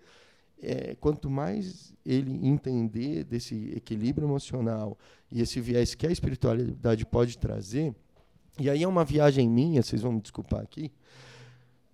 [0.63, 4.97] É, quanto mais ele entender desse equilíbrio emocional
[5.31, 7.95] e esse viés que a espiritualidade pode trazer,
[8.59, 10.93] e aí é uma viagem minha, vocês vão me desculpar aqui,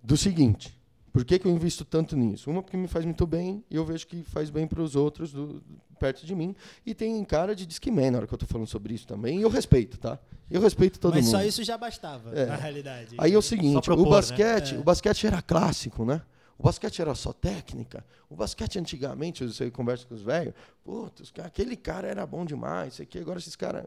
[0.03, 0.77] do seguinte:
[1.11, 2.49] por que, que eu invisto tanto nisso?
[2.49, 5.31] Uma, porque me faz muito bem e eu vejo que faz bem para os outros
[5.31, 5.61] do,
[5.99, 6.55] perto de mim.
[6.85, 9.39] E tem cara de Discman na hora que eu estou falando sobre isso também.
[9.39, 10.19] E eu respeito, tá?
[10.49, 11.33] Eu respeito todo Mas mundo.
[11.33, 12.45] Mas só isso já bastava, é.
[12.45, 13.15] na realidade.
[13.17, 14.79] Aí é o seguinte: propor, o basquete, né?
[14.79, 16.21] o basquete era clássico, né?
[16.59, 18.05] O basquete era só técnica.
[18.29, 20.53] O basquete antigamente, você conversa com os velhos,
[20.83, 23.85] putz, aquele cara era bom demais, isso aqui, agora esses caras.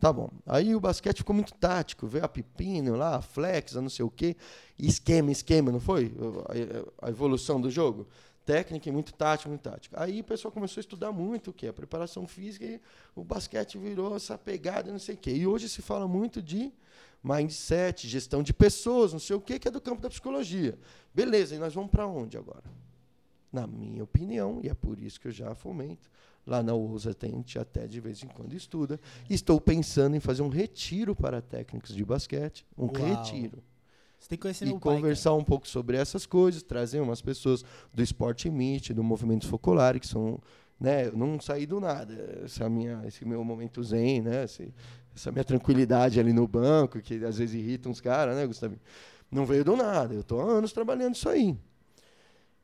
[0.00, 0.30] Tá bom.
[0.46, 4.06] Aí o basquete ficou muito tático, veio a pepino lá, a flex, a não sei
[4.06, 4.36] o quê.
[4.78, 6.14] Esquema, esquema, não foi?
[7.00, 8.08] A, evolução do jogo.
[8.44, 9.94] Técnica e muito tático, muito tático.
[9.98, 11.66] Aí o pessoal começou a estudar muito o que?
[11.66, 12.80] A preparação física e
[13.14, 15.30] o basquete virou essa pegada, não sei o quê.
[15.30, 16.72] E hoje se fala muito de
[17.24, 20.78] mindset, gestão de pessoas, não sei o quê, que é do campo da psicologia.
[21.14, 22.64] Beleza, e nós vamos para onde agora?
[23.50, 26.10] Na minha opinião, e é por isso que eu já fomento,
[26.46, 29.00] lá na USA a gente até de vez em quando estuda,
[29.30, 32.94] estou pensando em fazer um retiro para técnicos de basquete, um Uau.
[32.94, 33.62] retiro.
[34.18, 37.64] Você tem que conhecer e conversar pai, um pouco sobre essas coisas, trazer umas pessoas
[37.92, 40.40] do esporte meet, do movimento focolar, que são,
[40.80, 44.72] né, eu não saí do nada, essa minha, esse meu momento zen, né, esse,
[45.14, 48.76] essa minha tranquilidade ali no banco, que às vezes irrita uns caras, né, Gustavo?
[49.30, 51.56] Não veio do nada, eu estou há anos trabalhando isso aí.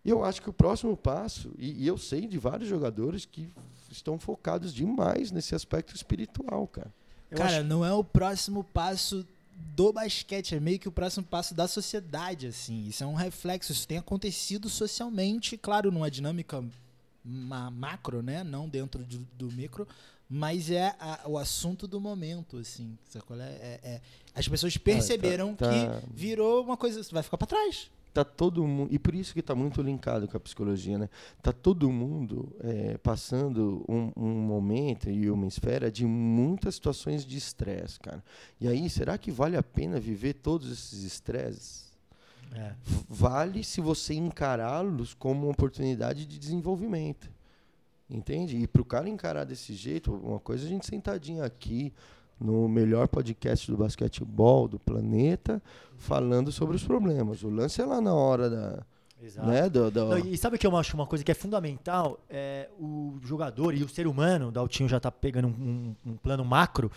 [0.04, 3.52] E eu acho que o próximo passo, e, e, eu sei de vários jogadores que
[3.90, 6.92] estão focados demais nesse aspecto espiritual, cara.
[7.30, 7.64] Eu cara, acho...
[7.64, 9.26] não é o próximo passo
[9.76, 12.86] do basquete, é meio que o próximo passo da sociedade, assim.
[12.88, 16.64] Isso é um reflexo, isso tem acontecido socialmente, claro, numa dinâmica
[17.22, 18.42] ma macro, né?
[18.42, 19.86] Não dentro do, do micro,
[20.30, 22.96] mas é a, o assunto do momento, assim.
[23.12, 24.00] É, é, é,
[24.32, 26.00] as pessoas perceberam tá, tá.
[26.00, 29.40] que virou uma coisa, vai ficar para trás tá todo mundo e por isso que
[29.40, 31.08] está muito linkado com a psicologia, né?
[31.40, 37.36] Tá todo mundo é, passando um, um, momento e uma esfera de muitas situações de
[37.36, 38.22] estresse, cara.
[38.60, 41.90] E aí, será que vale a pena viver todos esses estresses?
[42.52, 42.74] É.
[43.08, 47.30] Vale se você encará-los como uma oportunidade de desenvolvimento,
[48.10, 48.56] entende?
[48.56, 51.92] E para o cara encarar desse jeito, uma coisa é a gente sentadinho aqui
[52.40, 55.62] no melhor podcast do basquetebol do planeta,
[55.98, 57.42] falando sobre os problemas.
[57.42, 58.82] O lance é lá na hora da.
[59.22, 59.48] Exato.
[59.48, 60.06] Né, do, do...
[60.06, 62.18] Não, e sabe o que eu acho uma coisa que é fundamental?
[62.28, 66.16] É o jogador e o ser humano, o Daltinho já está pegando um, um, um
[66.16, 66.90] plano macro,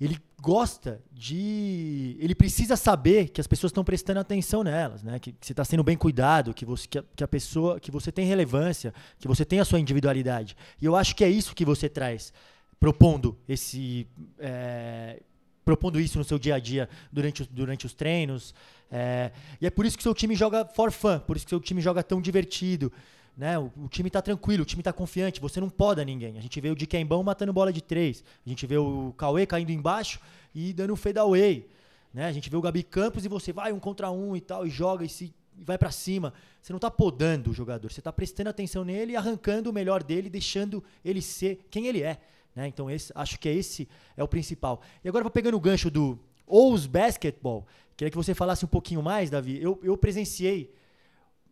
[0.00, 2.16] ele gosta de.
[2.20, 5.18] Ele precisa saber que as pessoas estão prestando atenção nelas, né?
[5.18, 7.80] Que, que você está sendo bem cuidado, que você, que a, que a, pessoa.
[7.80, 10.56] que você tem relevância, que você tem a sua individualidade.
[10.80, 12.32] E eu acho que é isso que você traz
[12.78, 14.06] propondo esse
[14.38, 15.22] é,
[15.64, 18.54] propondo isso no seu dia a dia durante, durante os treinos.
[18.90, 21.60] É, e é por isso que seu time joga for fun, por isso que seu
[21.60, 22.92] time joga tão divertido.
[23.36, 23.58] Né?
[23.58, 26.38] O, o time está tranquilo, o time está confiante, você não poda ninguém.
[26.38, 29.70] A gente vê o Diquembão matando bola de três, a gente vê o Cauê caindo
[29.70, 30.20] embaixo
[30.54, 31.68] e dando um fade away.
[32.12, 32.26] Né?
[32.26, 34.70] A gente vê o Gabi Campos e você vai um contra um e tal, e
[34.70, 36.32] joga e se e vai para cima.
[36.60, 40.02] Você não está podando o jogador, você está prestando atenção nele e arrancando o melhor
[40.02, 42.18] dele, deixando ele ser quem ele é.
[42.54, 42.68] Né?
[42.68, 44.80] Então esse, acho que esse é o principal.
[45.02, 47.66] E agora vou pegando o gancho do Ous Basketball.
[47.96, 49.62] Queria que você falasse um pouquinho mais, Davi.
[49.62, 50.74] Eu, eu presenciei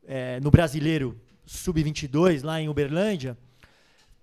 [0.05, 3.37] é, no Brasileiro Sub-22, lá em Uberlândia,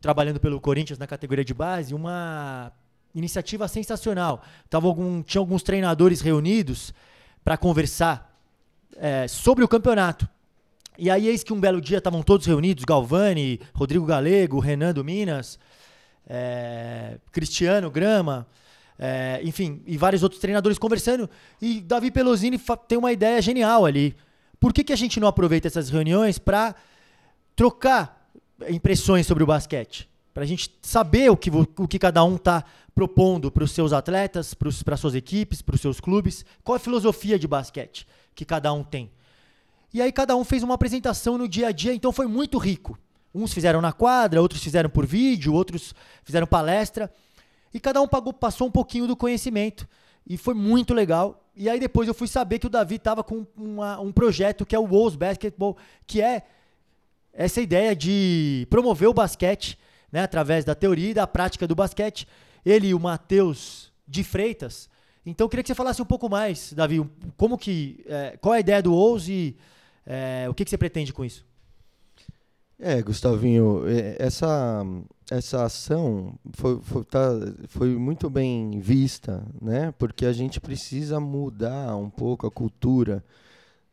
[0.02, 2.72] trabalhando pelo Corinthians na categoria de base, uma
[3.14, 4.44] iniciativa sensacional.
[4.70, 6.94] Tava algum, tinha alguns treinadores reunidos
[7.44, 8.40] para conversar
[8.98, 10.28] é, sobre o campeonato.
[10.98, 15.04] E aí, eis que um belo dia estavam todos reunidos: Galvani, Rodrigo Galego, Renan do
[15.04, 15.58] Minas,
[16.28, 18.46] é, Cristiano Grama,
[18.98, 21.30] é, enfim, e vários outros treinadores conversando.
[21.62, 24.16] E Davi Pelosini tem uma ideia genial ali.
[24.60, 26.76] Por que, que a gente não aproveita essas reuniões para
[27.60, 28.32] trocar
[28.70, 30.10] impressões sobre o basquete?
[30.34, 32.64] Para a gente saber o que, o que cada um está
[32.96, 36.80] propondo para os seus atletas, para as suas equipes, para os seus clubes, qual a
[36.80, 39.12] filosofia de basquete que cada um tem.
[39.94, 42.98] E aí cada um fez uma apresentação no dia a dia, então foi muito rico.
[43.36, 45.94] Uns fizeram na quadra, outros fizeram por vídeo, outros
[46.24, 47.14] fizeram palestra.
[47.74, 49.86] E cada um pagou, passou um pouquinho do conhecimento.
[50.26, 51.44] E foi muito legal.
[51.58, 54.74] E aí depois eu fui saber que o Davi estava com uma, um projeto que
[54.74, 55.76] é o Wolves Basketball,
[56.08, 56.44] que é
[57.40, 59.80] essa ideia de promover o basquete
[60.12, 62.28] né, através da teoria e da prática do basquete.
[62.66, 64.90] Ele e o Matheus de Freitas.
[65.26, 67.02] Então eu queria que você falasse um pouco mais, Davi,
[67.38, 69.56] como que, é, qual é a ideia do Wolves e
[70.06, 71.46] é, o que, que você pretende com isso?
[72.78, 74.86] É, Gustavinho, é, essa,
[75.32, 77.30] essa ação foi, foi, tá,
[77.70, 79.94] foi muito bem vista, né?
[79.98, 83.24] Porque a gente precisa mudar um pouco a cultura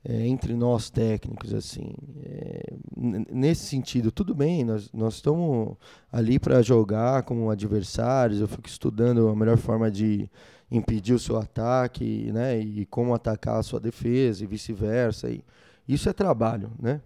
[0.08, 1.92] é, entre nós técnicos, assim.
[2.22, 5.76] É, nesse sentido, tudo bem, nós, nós estamos
[6.12, 10.30] ali para jogar como adversários, eu fico estudando a melhor forma de
[10.70, 15.28] impedir o seu ataque, né, e como atacar a sua defesa e vice-versa.
[15.28, 15.42] E
[15.88, 17.00] isso é trabalho, né?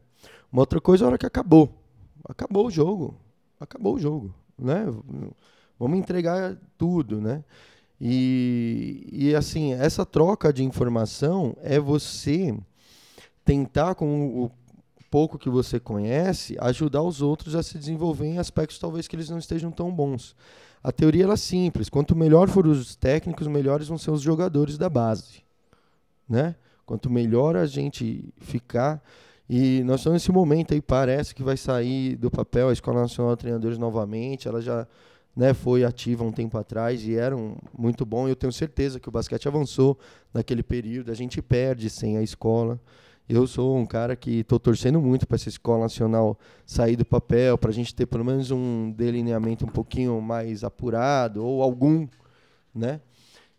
[0.53, 1.71] Uma outra coisa é a hora que acabou.
[2.29, 3.17] Acabou o jogo.
[3.59, 4.87] Acabou o jogo, né?
[5.79, 7.45] Vamos entregar tudo, né?
[8.01, 12.55] E, e assim, essa troca de informação é você
[13.45, 14.51] tentar, com o
[15.11, 19.29] pouco que você conhece, ajudar os outros a se desenvolver em aspectos talvez que eles
[19.29, 20.37] não estejam tão bons.
[20.83, 21.89] A teoria ela é simples.
[21.89, 25.43] Quanto melhor forem os técnicos, melhores vão ser os jogadores da base.
[26.29, 26.55] Né?
[26.87, 29.03] Quanto melhor a gente ficar.
[29.49, 33.35] E nós estamos nesse momento aí, parece que vai sair do papel a Escola Nacional
[33.35, 34.49] de Treinadores novamente.
[34.49, 34.87] Ela já
[35.37, 38.29] né, foi ativa um tempo atrás e era um, muito bom.
[38.29, 39.99] Eu tenho certeza que o basquete avançou
[40.33, 41.11] naquele período.
[41.11, 42.81] A gente perde sem a escola.
[43.33, 47.57] Eu sou um cara que estou torcendo muito para essa escola nacional sair do papel,
[47.57, 52.09] para a gente ter pelo menos um delineamento um pouquinho mais apurado ou algum,
[52.75, 53.01] né?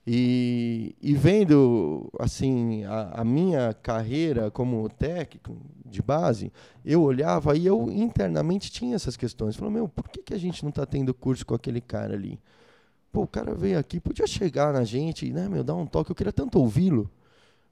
[0.06, 5.56] E, e vendo assim a, a, minha carreira como técnico
[5.86, 6.52] de base,
[6.84, 9.56] eu olhava e eu internamente tinha essas questões.
[9.56, 12.38] Falei, meu, por que, que a gente não está tendo curso com aquele cara ali?
[13.10, 16.12] Pô, o cara veio aqui, podia chegar na gente, né, meu, dar um toque.
[16.12, 17.10] Eu queria tanto ouvi-lo.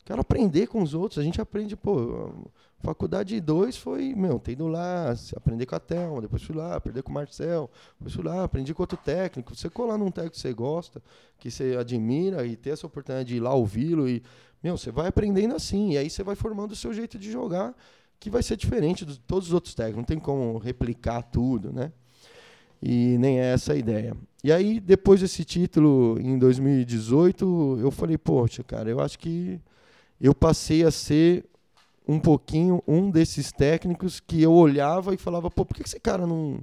[0.10, 1.20] Quero aprender com os outros.
[1.20, 2.34] A gente aprende, pô,
[2.80, 7.04] faculdade 2 foi, meu, ter ido lá, aprender com a Thelma, depois fui lá, aprender
[7.04, 9.56] com o Marcel, depois fui lá, aprendi com outro técnico.
[9.56, 11.00] Você colar num técnico que você gosta,
[11.38, 14.24] que você admira e ter essa oportunidade de ir lá ouvi-lo e,
[14.64, 15.92] meu, você vai aprendendo assim.
[15.92, 17.76] E aí você vai formando o seu jeito de jogar,
[18.20, 19.98] que vai ser diferente de todos os outros técnicos.
[19.98, 21.92] Não tem como replicar tudo, né?
[22.82, 24.18] E nem é essa a ideia.
[24.44, 29.62] E aí, depois desse título, em 2018, eu falei, poxa, cara, eu acho que
[30.20, 31.46] eu passei a ser
[32.08, 36.26] um pouquinho um desses técnicos que eu olhava e falava, pô, por que esse cara
[36.26, 36.60] não,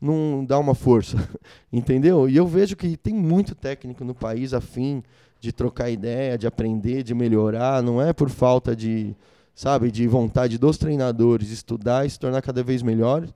[0.00, 1.16] não dá uma força?
[1.72, 2.28] Entendeu?
[2.28, 5.02] E eu vejo que tem muito técnico no país afim
[5.38, 9.14] de trocar ideia, de aprender, de melhorar, não é por falta de,
[9.54, 13.28] sabe, de vontade dos treinadores estudar e se tornar cada vez melhor,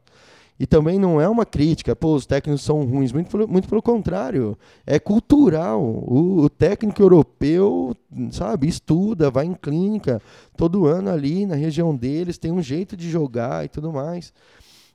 [0.60, 4.58] e também não é uma crítica, pô, os técnicos são ruins, muito, muito pelo contrário.
[4.86, 5.82] É cultural.
[5.82, 7.96] O, o, técnico europeu,
[8.30, 10.20] sabe, estuda, vai em clínica
[10.58, 14.34] todo ano ali na região deles, tem um jeito de jogar e tudo mais.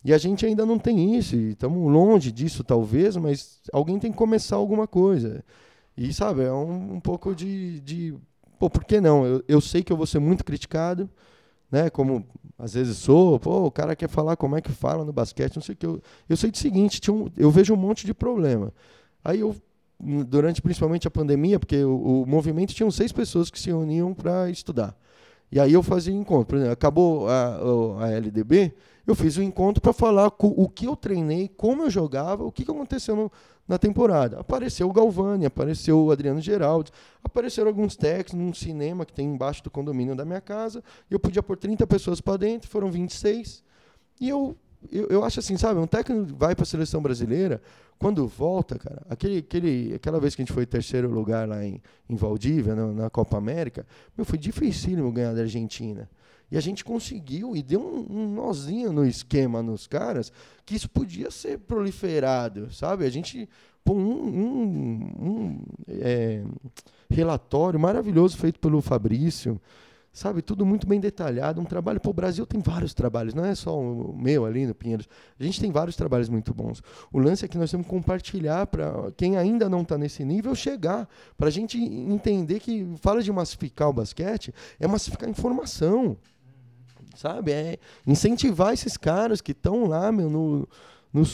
[0.03, 4.17] E a gente ainda não tem isso, estamos longe disso talvez, mas alguém tem que
[4.17, 5.43] começar alguma coisa.
[5.97, 8.13] E, sabe, é um, um pouco de, de.
[8.59, 9.25] Pô, por que não?
[9.25, 11.09] Eu, eu sei que eu vou ser muito criticado,
[11.71, 11.89] né?
[11.89, 12.25] Como
[12.57, 15.63] às vezes sou, pô, o cara quer falar como é que fala no basquete, não
[15.63, 15.85] sei o que.
[15.85, 18.73] Eu, eu sei do seguinte, tinha um, eu vejo um monte de problema.
[19.23, 19.55] Aí eu,
[19.99, 24.49] durante principalmente a pandemia, porque o, o movimento tinham seis pessoas que se uniam para
[24.49, 24.95] estudar.
[25.51, 26.47] E aí eu fazia encontro.
[26.47, 28.73] Por exemplo, acabou a, a LDB,
[29.05, 32.65] eu fiz um encontro para falar o que eu treinei, como eu jogava, o que,
[32.65, 33.31] que aconteceu no,
[33.67, 34.39] na temporada.
[34.39, 36.91] Apareceu o Galvani, apareceu o Adriano Geraldo,
[37.23, 40.83] apareceram alguns técnicos num cinema que tem embaixo do condomínio da minha casa.
[41.09, 43.63] Eu podia pôr 30 pessoas para dentro, foram 26.
[44.19, 44.55] E eu,
[44.91, 47.61] eu, eu acho assim, sabe, um técnico vai para a seleção brasileira,
[47.97, 51.81] quando volta, cara, aquele, aquele, aquela vez que a gente foi terceiro lugar lá em,
[52.09, 53.85] em Valdívia, na, na Copa América,
[54.17, 56.09] meu, foi dificílimo ganhar da Argentina.
[56.51, 60.31] E a gente conseguiu e deu um, um nozinho no esquema nos caras
[60.65, 63.05] que isso podia ser proliferado, sabe?
[63.05, 63.49] A gente
[63.83, 66.43] pô, um, um, um é,
[67.09, 69.59] relatório maravilhoso feito pelo Fabrício,
[70.15, 70.41] sabe?
[70.41, 71.99] Tudo muito bem detalhado, um trabalho.
[71.99, 75.09] Pô, o Brasil tem vários trabalhos, não é só o meu ali no Pinheiros.
[75.37, 76.81] A gente tem vários trabalhos muito bons.
[77.11, 80.55] O lance é que nós temos que compartilhar para quem ainda não está nesse nível
[80.55, 81.07] chegar,
[81.37, 86.17] para a gente entender que fala de massificar o basquete é massificar informação
[87.15, 87.51] sabe?
[87.51, 90.67] É incentivar esses caras que estão lá, meu, no,
[91.15, 91.25] no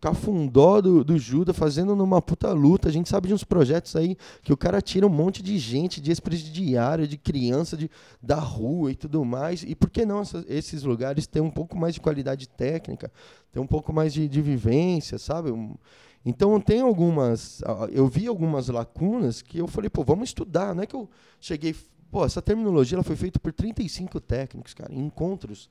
[0.00, 2.88] cafundó do, do Judas, fazendo numa puta luta.
[2.88, 6.00] A gente sabe de uns projetos aí que o cara tira um monte de gente,
[6.00, 9.62] de ex-presidiário, de criança de, da rua e tudo mais.
[9.62, 13.12] E por que não essa, esses lugares ter um pouco mais de qualidade técnica,
[13.52, 15.50] ter um pouco mais de, de vivência, sabe?
[16.24, 17.62] Então tem algumas,
[17.92, 20.74] eu vi algumas lacunas que eu falei, pô, vamos estudar.
[20.74, 21.08] Não é que eu
[21.40, 21.74] cheguei
[22.10, 25.70] Pô, essa terminologia ela foi feita por 35 técnicos, cara, em encontros,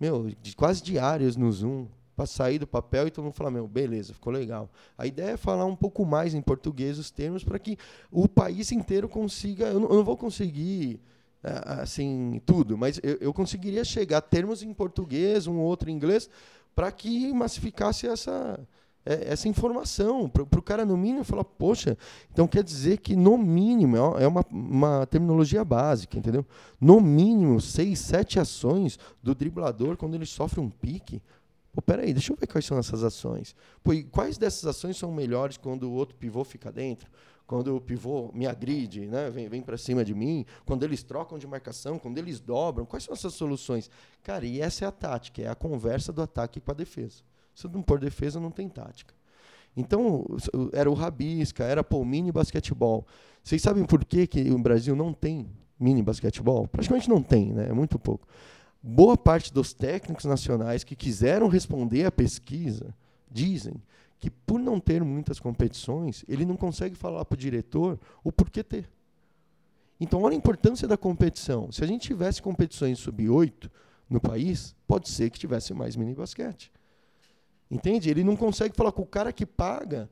[0.00, 1.86] meu, de, quase diários no Zoom,
[2.16, 4.70] para sair do papel e todo mundo falar, meu, beleza, ficou legal.
[4.96, 7.76] A ideia é falar um pouco mais em português os termos para que
[8.10, 9.66] o país inteiro consiga.
[9.66, 10.98] Eu não, eu não vou conseguir
[11.42, 16.28] assim tudo, mas eu, eu, conseguiria chegar a termos em português, um outro em inglês,
[16.74, 18.58] para que massificasse essa
[19.06, 21.96] é, essa informação, para o cara no mínimo falar, poxa,
[22.32, 26.44] então quer dizer que no mínimo, é uma, uma terminologia básica, entendeu?
[26.80, 31.22] No mínimo, seis, sete ações do driblador quando ele sofre um pique.
[31.76, 33.54] Pô, peraí, deixa eu ver quais são essas ações.
[33.84, 37.10] Pô, e quais dessas ações são melhores quando o outro pivô fica dentro?
[37.46, 41.36] Quando o pivô me agride, né, vem, vem para cima de mim, quando eles trocam
[41.36, 43.90] de marcação, quando eles dobram, quais são essas soluções?
[44.22, 47.22] Cara, e essa é a tática, é a conversa do ataque com a defesa.
[47.54, 49.14] Se não pôr defesa, não tem tática.
[49.76, 50.24] Então,
[50.72, 53.06] era o rabisca, era pô, mini basquetebol.
[53.44, 55.46] Vocês sabem por que, que o Brasil não tem
[55.78, 56.66] mini basquetebol?
[56.68, 57.68] Praticamente não tem, né?
[57.68, 58.26] É muito pouco.
[58.88, 62.94] Boa parte dos técnicos nacionais que quiseram responder à pesquisa
[63.28, 63.82] dizem
[64.16, 68.62] que por não ter muitas competições, ele não consegue falar para o diretor o porquê
[68.62, 68.88] ter.
[69.98, 71.72] Então, olha a importância da competição.
[71.72, 73.68] Se a gente tivesse competições sub-8
[74.08, 76.70] no país, pode ser que tivesse mais mini basquete.
[77.68, 78.08] Entende?
[78.08, 80.08] Ele não consegue falar com o cara que paga.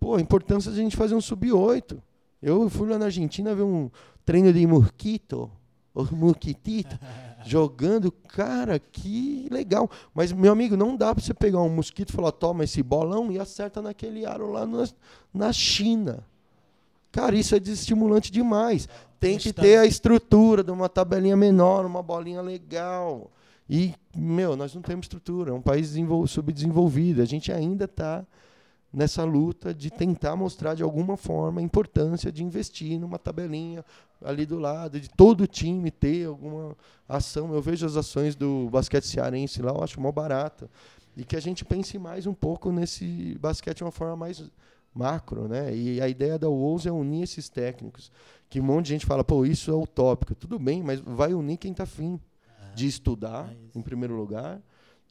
[0.00, 2.02] Pô, a importância de a gente fazer um sub-8.
[2.42, 3.88] Eu fui lá na Argentina ver um
[4.24, 5.48] treino de mosquito,
[5.94, 6.98] ou mosquitito,
[7.44, 8.10] jogando.
[8.10, 9.90] Cara, que legal.
[10.12, 13.30] Mas, meu amigo, não dá para você pegar um mosquito e falar, toma esse bolão
[13.30, 14.88] e acerta naquele aro lá na,
[15.32, 16.24] na China.
[17.12, 18.88] Cara, isso é desestimulante demais.
[19.20, 23.30] Tem que ter a estrutura de uma tabelinha menor, uma bolinha legal.
[23.70, 25.94] E, meu, nós não temos estrutura, é um país
[26.26, 27.22] subdesenvolvido.
[27.22, 28.26] A gente ainda está
[28.94, 33.84] nessa luta de tentar mostrar de alguma forma a importância de investir numa tabelinha
[34.24, 36.76] ali do lado, de todo time ter alguma
[37.08, 37.52] ação.
[37.52, 40.70] Eu vejo as ações do basquete cearense lá, eu acho mó barata.
[41.16, 44.48] E que a gente pense mais um pouco nesse basquete de uma forma mais
[44.94, 45.74] macro, né?
[45.74, 48.12] E a ideia da Wolves é unir esses técnicos.
[48.48, 50.34] Que um monte de gente fala, pô, isso é utópico.
[50.34, 52.20] Tudo bem, mas vai unir quem está afim
[52.74, 54.60] de estudar, é em primeiro lugar,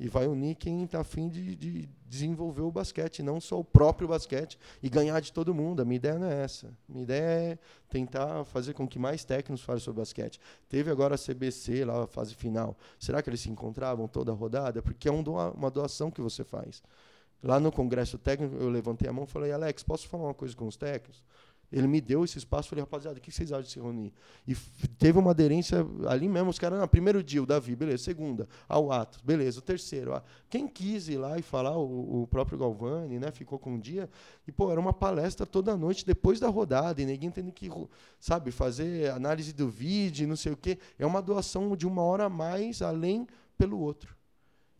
[0.04, 4.06] e vai unir quem está afim de, de, desenvolver o basquete, não só o próprio
[4.06, 5.82] basquete, e ganhar de todo mundo.
[5.82, 6.68] A minha ideia não é essa.
[6.68, 7.58] A minha ideia é
[7.89, 10.41] tentar fazer com que mais técnicos falem sobre basquete.
[10.68, 12.78] Teve agora a CBC, lá a fase final.
[12.99, 14.82] Será que eles se encontravam toda a rodada?
[14.82, 16.84] Porque é um doa, uma doação que você faz.
[17.41, 20.54] Lá no congresso técnico, eu levantei a mão e falei, Alex, posso falar uma coisa
[20.54, 21.24] com os técnicos?
[21.74, 24.13] Ele me deu esse espaço, falei, rapaziada, o que vocês acham de se reunir?
[24.47, 24.55] E
[24.99, 29.19] teve uma aderência ali mesmo, os caras, primeiro dia, o Davi, beleza, segunda, ao Atos,
[29.21, 30.13] beleza, o terceiro.
[30.51, 34.07] quem quis ir lá e falar, o, o, próprio Galvani, né, ficou com um dia,
[34.47, 37.67] e, pô, era uma palestra toda noite depois da rodada, e ninguém tendo que,
[38.19, 40.78] sabe, fazer análise do vídeo, não sei o quê.
[40.99, 44.15] É uma doação de uma hora a mais, além pelo outro.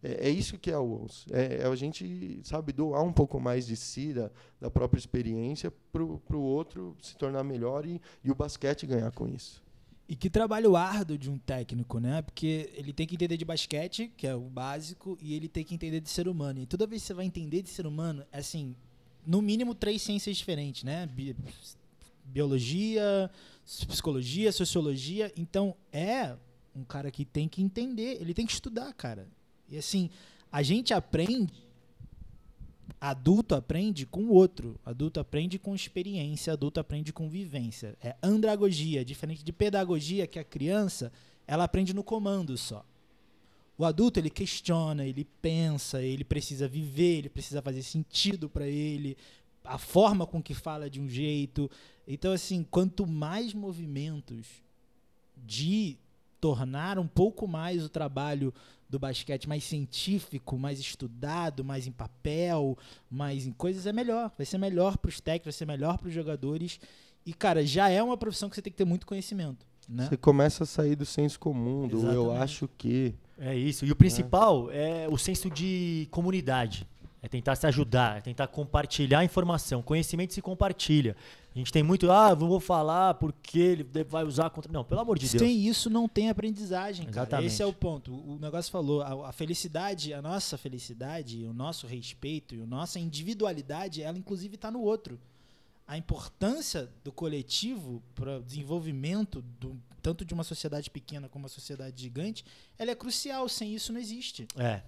[0.04, 1.26] É, é, isso que é o OUS.
[1.32, 4.30] É, é, a gente, sabe, doar um pouco mais de si, da,
[4.60, 9.28] da própria experiência, para o outro se tornar melhor e, e o basquete ganhar com
[9.28, 9.64] isso.
[10.08, 12.22] E que trabalho árduo de um técnico, né?
[12.22, 15.74] Porque ele tem que entender de basquete, que é o básico, e ele tem que
[15.74, 16.60] entender de ser humano.
[16.60, 18.76] E toda vez que você vai entender de ser humano, é assim,
[19.26, 21.08] no mínimo três ciências diferentes, né?
[21.08, 21.36] Bi
[22.26, 23.30] biologia,
[23.66, 25.32] psicologia, sociologia.
[25.38, 26.36] Então, é
[26.76, 29.28] um cara que tem que entender, ele tem que estudar, cara.
[29.74, 30.10] E assim,
[30.52, 31.52] a gente aprende,
[33.02, 37.98] adulto aprende com o outro, adulto aprende com experiência, adulto aprende com vivência.
[38.02, 41.12] É andragogia, diferente de pedagogia, que a criança,
[41.48, 42.86] ela aprende no comando só.
[43.76, 49.18] O adulto, ele questiona, ele pensa, ele precisa viver, ele precisa fazer sentido para ele,
[49.64, 51.70] a forma com que fala de um jeito.
[52.08, 54.46] Então, assim, quanto mais movimentos
[55.36, 55.98] de
[56.40, 58.54] tornar um pouco mais o trabalho
[58.94, 62.78] do basquete mais científico, mais estudado, mais em papel,
[63.10, 64.32] mais em coisas, é melhor.
[64.38, 66.80] Vai ser melhor para os técnicos, vai ser melhor para os jogadores.
[67.26, 69.66] E, cara, já é uma profissão que você tem que ter muito conhecimento.
[69.89, 70.08] Né?
[70.08, 72.16] Você começa a sair do senso comum, do Exatamente.
[72.16, 73.16] eu acho que.
[73.38, 73.84] É isso.
[73.84, 76.88] E o principal é, é o senso de comunidade.
[77.24, 79.82] É tentar se ajudar, é tentar compartilhar informação.
[79.82, 81.16] Conhecimento se compartilha.
[81.56, 84.70] A gente tem muito, ah, vou falar porque ele vai usar contra.
[84.70, 85.42] Não, pelo amor de Deus.
[85.42, 87.06] tem isso, não tem aprendizagem.
[87.06, 87.20] Cara.
[87.20, 87.48] Exatamente.
[87.48, 88.12] Esse é o ponto.
[88.12, 93.00] O negócio falou, a, a, felicidade, a nossa felicidade, o nosso respeito e a nossa
[93.00, 95.18] individualidade, ela inclusive está no outro.
[95.88, 101.50] A importância do coletivo para o desenvolvimento do, tanto de uma sociedade pequena como uma
[101.50, 102.44] sociedade gigante,
[102.78, 103.48] ela é crucial.
[103.48, 104.46] Sem isso não existe.
[104.58, 104.82] É.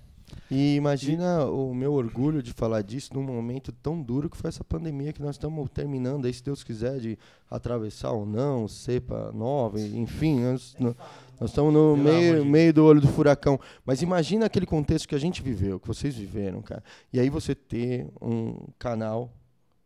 [0.49, 1.49] E imagina e...
[1.49, 5.21] o meu orgulho de falar disso num momento tão duro que foi essa pandemia que
[5.21, 7.17] nós estamos terminando aí, se Deus quiser, de
[7.49, 13.07] atravessar ou não, cepa nova, enfim, nós, nós estamos no meio, meio do olho do
[13.07, 13.59] furacão.
[13.85, 16.83] Mas imagina aquele contexto que a gente viveu, que vocês viveram, cara.
[17.11, 19.31] E aí você ter um canal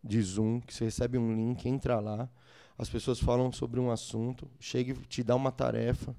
[0.04, 2.30] de Zoom, que você recebe um link, entra lá,
[2.78, 6.16] as pessoas falam sobre um assunto, chega e te dá uma tarefa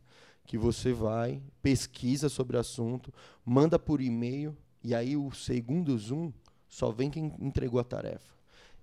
[0.51, 6.32] que você vai, pesquisa sobre o assunto, manda por e-mail, e aí o segundo Zoom
[6.68, 8.34] Só vem quem entregou a tarefa.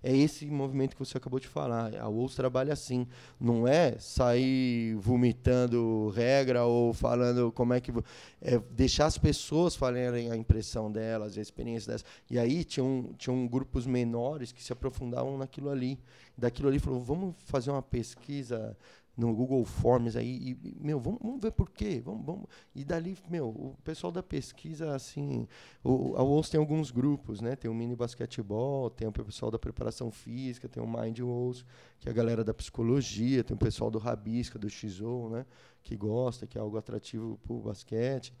[0.02, 1.94] É esse movimento que você acabou de falar.
[1.96, 3.06] A Wolves trabalha assim.
[3.38, 7.92] Não é sair vomitando regra ou falando como é que.
[8.40, 12.04] É deixar as pessoas falarem a impressão delas, a experiência delas.
[12.30, 15.98] E aí tinham, tinham grupos menores que se aprofundavam naquilo ali.
[16.36, 18.76] Daquilo ali falou: vamos fazer uma pesquisa
[19.18, 22.46] no Google Forms aí, e, meu, vamos, vamos ver por quê, vamos, vamos.
[22.72, 25.48] E dali, meu, o pessoal da pesquisa, assim,
[25.82, 27.56] o, a UOS tem alguns grupos, né?
[27.56, 31.64] Tem o mini basquetebol, tem o pessoal da preparação física, tem o Mind UOS,
[31.98, 35.44] que é a galera da psicologia, tem o pessoal do Rabisca, do XO, né?
[35.88, 38.34] Que gosta, que é algo atrativo para o basquete.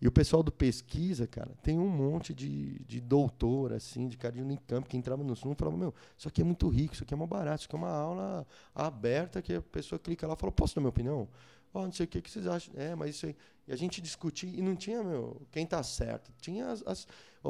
[0.00, 4.34] E o pessoal do pesquisa, cara, tem um monte de, de doutor, assim, de cara
[4.34, 7.04] de Unicamp, que entrava no Zoom e falava, meu, isso aqui é muito rico, isso
[7.04, 10.32] aqui é uma barato, isso aqui é uma aula aberta que a pessoa clica lá
[10.32, 11.28] e fala, posso dar minha opinião?
[11.74, 12.72] Oh, não sei o que, que vocês acham.
[12.76, 13.36] É, mas isso aí.
[13.66, 16.32] E a gente discutia, e não tinha, meu, quem tá certo.
[16.40, 17.06] Tinha as, as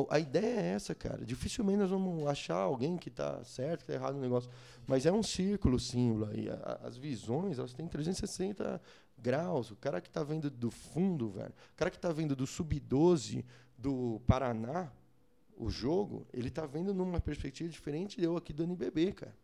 [0.08, 1.24] a ideia é essa, cara.
[1.24, 4.50] Dificilmente nós vamos achar alguém que tá certo, que tá errado no negócio.
[4.86, 6.34] Mas é um círculo símbolo.
[6.34, 8.80] E a, as visões, elas têm 360
[9.18, 9.70] graus.
[9.70, 13.44] O cara que está vendo do fundo, velho, o cara que está vendo do sub-12
[13.76, 14.90] do Paraná,
[15.56, 19.36] o jogo, ele está vendo numa perspectiva diferente de eu aqui do NBB, cara.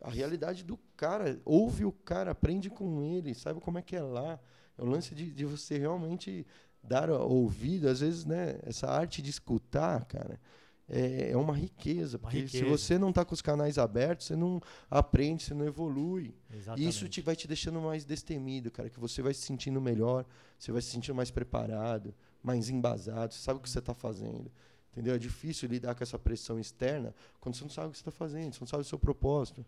[0.00, 4.02] A realidade do cara, ouve o cara, aprende com ele, sabe como é que é
[4.02, 4.40] lá.
[4.76, 6.46] É o lance de, de você realmente
[6.82, 10.40] dar ouvido, às vezes, né, essa arte de escutar, cara
[10.90, 12.18] é, é uma riqueza.
[12.18, 12.64] Uma porque riqueza.
[12.64, 14.60] se você não está com os canais abertos, você não
[14.90, 16.34] aprende, você não evolui.
[16.52, 16.84] Exatamente.
[16.84, 20.26] E isso te, vai te deixando mais destemido, cara, que você vai se sentindo melhor,
[20.58, 22.12] você vai se sentindo mais preparado,
[22.42, 24.50] mais embasado, você sabe o que você está fazendo.
[24.92, 25.14] Entendeu?
[25.14, 28.10] É difícil lidar com essa pressão externa quando você não sabe o que você está
[28.10, 29.64] fazendo, você não sabe o seu propósito.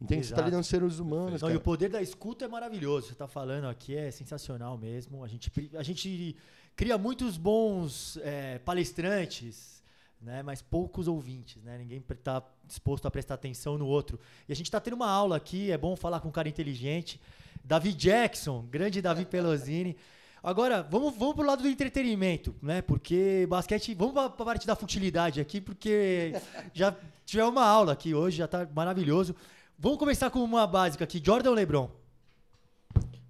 [0.00, 0.26] Entende?
[0.26, 1.42] Você está lidando com seres humanos.
[1.42, 3.08] Não, e o poder da escuta é maravilhoso.
[3.08, 5.22] Você está falando aqui, é sensacional mesmo.
[5.22, 6.36] A gente, a gente
[6.74, 9.79] cria muitos bons é, palestrantes,
[10.20, 10.42] né?
[10.42, 11.78] Mas poucos ouvintes, né?
[11.78, 14.18] Ninguém está disposto a prestar atenção no outro.
[14.48, 17.20] E a gente está tendo uma aula aqui, é bom falar com um cara inteligente.
[17.64, 19.96] Davi Jackson, grande Davi Pelosini.
[20.42, 22.80] Agora, vamos, vamos pro lado do entretenimento, né?
[22.80, 23.94] Porque basquete.
[23.94, 26.32] Vamos para a parte da futilidade aqui, porque
[26.72, 26.94] já
[27.26, 29.36] tivemos uma aula aqui hoje, já está maravilhoso.
[29.78, 31.90] Vamos começar com uma básica aqui: Jordan ou LeBron?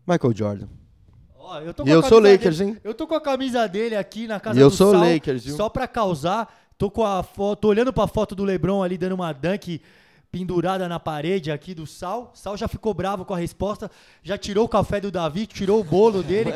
[0.07, 0.69] Michael Jordan.
[1.37, 2.81] Ó, eu eu sou Lakers, dele, hein?
[2.85, 5.45] Eu tô com a camisa dele aqui na casa e do eu sou Sal, Lakers,
[5.45, 5.57] viu?
[5.57, 6.70] Só para causar.
[6.81, 9.83] Tô com a foto, olhando para a foto do LeBron ali dando uma dunk
[10.33, 12.33] pendurada na parede aqui do Sal.
[12.35, 13.91] Sal já ficou bravo com a resposta,
[14.23, 16.51] já tirou o café do Davi, tirou o bolo dele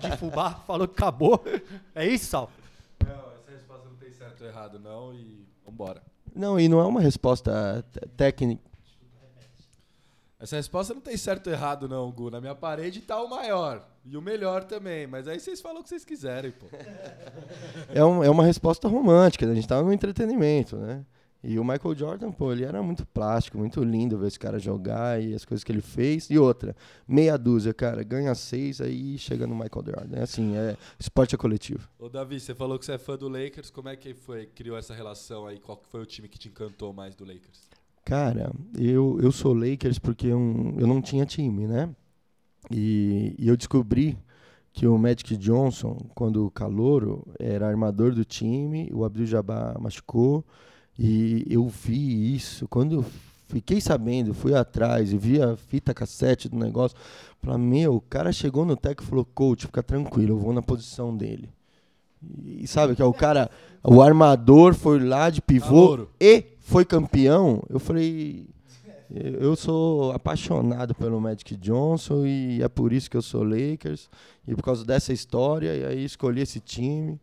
[0.00, 1.44] de fubá, falou que acabou.
[1.94, 2.50] É isso, Sal?
[3.06, 6.02] Não, essa resposta não tem certo ou errado não e vambora.
[6.34, 7.84] Não, e não é uma resposta
[8.16, 8.67] técnica.
[10.40, 12.30] Essa resposta não tem certo ou errado não, Gu.
[12.30, 13.84] Na minha parede tá o maior.
[14.04, 16.66] E o melhor também, mas aí vocês falam o que vocês quiserem, pô.
[17.92, 19.52] É, um, é uma resposta romântica, né?
[19.52, 21.04] a gente tava no entretenimento, né?
[21.42, 25.22] E o Michael Jordan, pô, ele era muito plástico, muito lindo ver esse cara jogar
[25.22, 26.28] e as coisas que ele fez.
[26.30, 26.74] E outra,
[27.06, 30.16] meia dúzia, cara, ganha seis, aí chega no Michael Jordan.
[30.16, 31.88] É assim, é esporte é coletivo.
[31.98, 34.76] Ô, Davi, você falou que você é fã do Lakers, como é que foi, criou
[34.76, 35.60] essa relação aí?
[35.60, 37.68] Qual foi o time que te encantou mais do Lakers?
[38.08, 41.90] Cara, eu, eu sou Lakers porque eu, eu não tinha time, né?
[42.70, 44.16] E, e eu descobri
[44.72, 50.42] que o Magic Johnson, quando o calouro, era armador do time, o Abdul Jabbar machucou,
[50.98, 52.66] e eu vi isso.
[52.66, 53.04] Quando eu
[53.46, 56.96] fiquei sabendo, fui atrás e vi a fita cassete do negócio,
[57.42, 60.62] falei, meu, o cara chegou no técnico e falou, coach, fica tranquilo, eu vou na
[60.62, 61.50] posição dele.
[62.42, 63.50] E sabe que é o cara,
[63.84, 67.62] o armador foi lá de pivô e foi campeão.
[67.70, 68.46] Eu falei,
[69.10, 74.10] eu sou apaixonado pelo Magic Johnson e é por isso que eu sou Lakers
[74.46, 77.18] e por causa dessa história e aí escolhi esse time.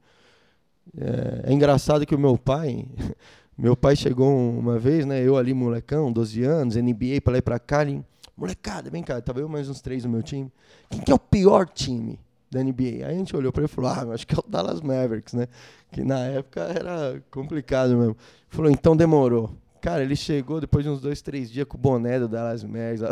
[0.97, 2.87] É, é engraçado que o meu pai,
[3.55, 5.21] meu pai chegou uma vez, né?
[5.21, 8.03] Eu ali molecão, 12 anos, NBA para lá e para cá, ele,
[8.35, 10.51] molecada, vem cá, tava eu mais uns três no meu time.
[10.89, 12.19] Quem que é o pior time
[12.55, 13.05] da NBA?
[13.05, 15.33] Aí a gente olhou para ele e falou: "Ah, acho que é o Dallas Mavericks,
[15.33, 15.47] né?"
[15.91, 18.17] Que na época era complicado mesmo.
[18.49, 19.51] Falou: "Então demorou."
[19.81, 23.03] Cara, ele chegou depois de uns dois, três dias com o boné do Dallas Mavericks.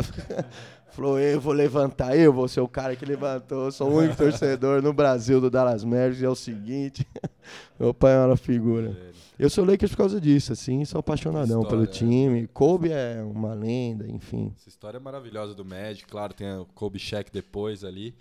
[0.90, 3.70] Falou, eu vou levantar, eu vou ser o cara que levantou.
[3.70, 6.20] Sou o único torcedor no Brasil do Dallas Mavericks.
[6.20, 7.06] E é o seguinte,
[7.78, 8.96] meu pai é uma figura.
[9.36, 12.44] Eu sou Lakers por causa disso, assim, sou apaixonadão história, pelo time.
[12.44, 12.46] É.
[12.52, 14.52] Kobe é uma lenda, enfim.
[14.56, 18.14] Essa história é maravilhosa do Magic, claro, tem o Kobe Shaq depois ali.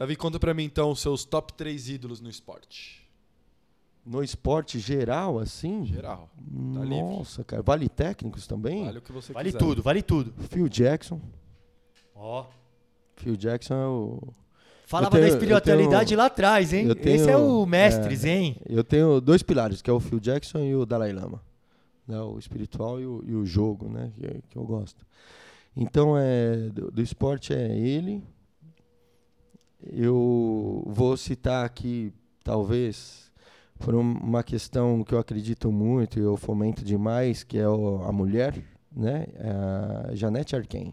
[0.00, 3.00] Davi, conta pra mim então os seus top 3 ídolos no esporte
[4.04, 5.84] no esporte geral, assim?
[5.84, 6.30] Geral.
[6.34, 7.44] Tá Nossa, livre.
[7.44, 7.62] cara.
[7.62, 8.86] Vale técnicos também?
[8.86, 9.58] Vale o que você Vale quiser.
[9.58, 10.32] tudo, vale tudo.
[10.48, 11.20] Phil Jackson.
[12.14, 12.40] Ó.
[12.40, 12.46] Oh.
[13.16, 14.22] Phil Jackson é o.
[14.86, 16.92] Falava tenho, da espiritualidade tenho, lá atrás, hein?
[16.94, 18.56] Tenho, Esse é o mestres, é, hein?
[18.66, 21.40] Eu tenho dois pilares, que é o Phil Jackson e o Dalai Lama.
[22.08, 22.18] né?
[22.20, 24.10] O espiritual e o, e o jogo, né?
[24.16, 25.06] Que, que eu gosto.
[25.76, 28.24] Então, é, do, do esporte é ele.
[29.86, 32.12] Eu vou citar aqui,
[32.44, 33.30] talvez,
[33.78, 38.02] por um- uma questão que eu acredito muito e eu fomento demais, que é o-
[38.04, 38.54] a mulher,
[38.94, 39.26] né?
[39.36, 40.92] É a Janete Arquem.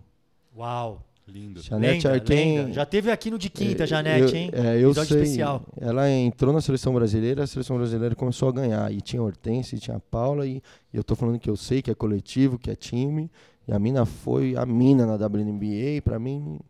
[0.55, 1.03] Uau.
[1.29, 1.61] Lindo.
[1.61, 2.57] Janete Lenda, Arquem.
[2.59, 2.71] lenda.
[2.73, 4.49] Já teve aqui no de quinta, É, Janete, eu- hein?
[4.53, 5.23] É, eu Episódio sei.
[5.23, 5.61] especial.
[5.75, 8.89] Ela entrou na seleção brasileira, a seleção brasileira começou a ganhar.
[8.93, 10.61] E tinha a Hortência, e tinha a Paula, e,
[10.93, 13.29] e eu tô falando que eu sei que é coletivo, que é time.
[13.67, 16.61] E a mina foi a mina na WNBA, pra mim,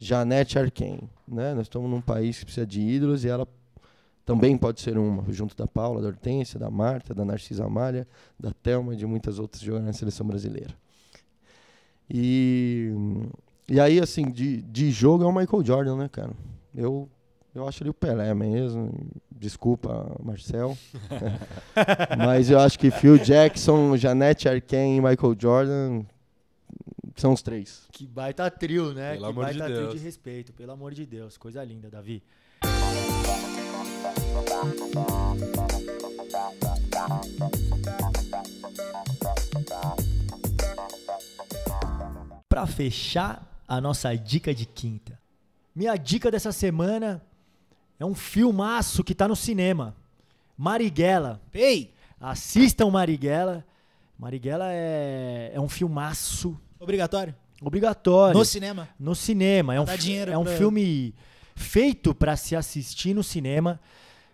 [0.00, 0.98] Janete Arquem.
[1.28, 1.52] Né?
[1.54, 3.46] Nós estamos num país que precisa de ídolos e ela
[4.24, 8.52] também pode ser uma, junto da Paula, da Hortência, da Marta, da Narcisa Amália, da
[8.52, 10.74] Thelma e de muitas outras jogadores na seleção brasileira.
[12.08, 12.92] E,
[13.68, 16.32] e aí, assim, de, de jogo é o Michael Jordan, né, cara?
[16.74, 17.08] Eu,
[17.54, 18.92] eu acho ele o Pelé mesmo.
[19.30, 20.76] Desculpa, Marcel.
[22.16, 26.04] Mas eu acho que Phil Jackson, Janete Arquem e Michael Jordan
[27.16, 27.86] são os três.
[27.92, 29.12] Que baita trio, né?
[29.12, 29.94] Pelo que amor de baita trio Deus.
[29.94, 31.36] de respeito, pelo amor de Deus.
[31.36, 32.22] Coisa linda, Davi.
[42.48, 45.18] Pra fechar a nossa dica de quinta.
[45.74, 47.22] Minha dica dessa semana
[47.98, 49.96] é um filmaço que tá no cinema.
[50.56, 51.40] Marighella.
[51.54, 51.94] Ei!
[52.20, 53.64] Assistam Marighella.
[54.18, 57.34] Marighella é, é um filmaço Obrigatório?
[57.62, 58.88] obrigatório No cinema.
[58.98, 59.74] no cinema.
[59.74, 59.84] É um,
[60.32, 61.14] é um pra- filme
[61.54, 63.78] feito para se assistir no cinema.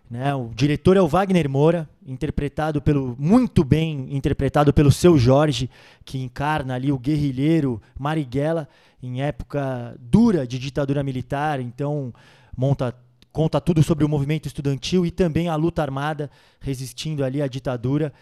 [0.09, 0.33] Né?
[0.33, 5.69] O diretor é o Wagner Moura, interpretado pelo muito bem interpretado pelo seu Jorge,
[6.05, 8.69] que encarna ali o guerrilheiro Marighella
[9.03, 11.59] em época dura de ditadura militar.
[11.59, 12.13] Então
[12.55, 12.95] monta
[13.33, 16.31] conta tudo sobre o movimento estudantil e também a luta armada
[16.61, 18.13] resistindo ali à ditadura.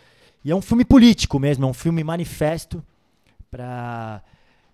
[0.44, 2.84] E é um filme político mesmo, é um filme manifesto
[3.56, 4.22] para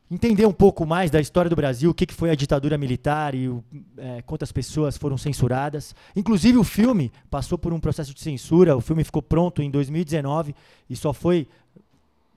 [0.10, 3.36] entender um pouco mais da história do Brasil, o que, que foi a ditadura militar
[3.36, 3.64] e o,
[3.96, 5.96] é, quantas pessoas foram censuradas.
[6.16, 10.56] Inclusive, o filme passou por um processo de censura, o filme ficou pronto em 2019
[10.90, 11.48] e só foi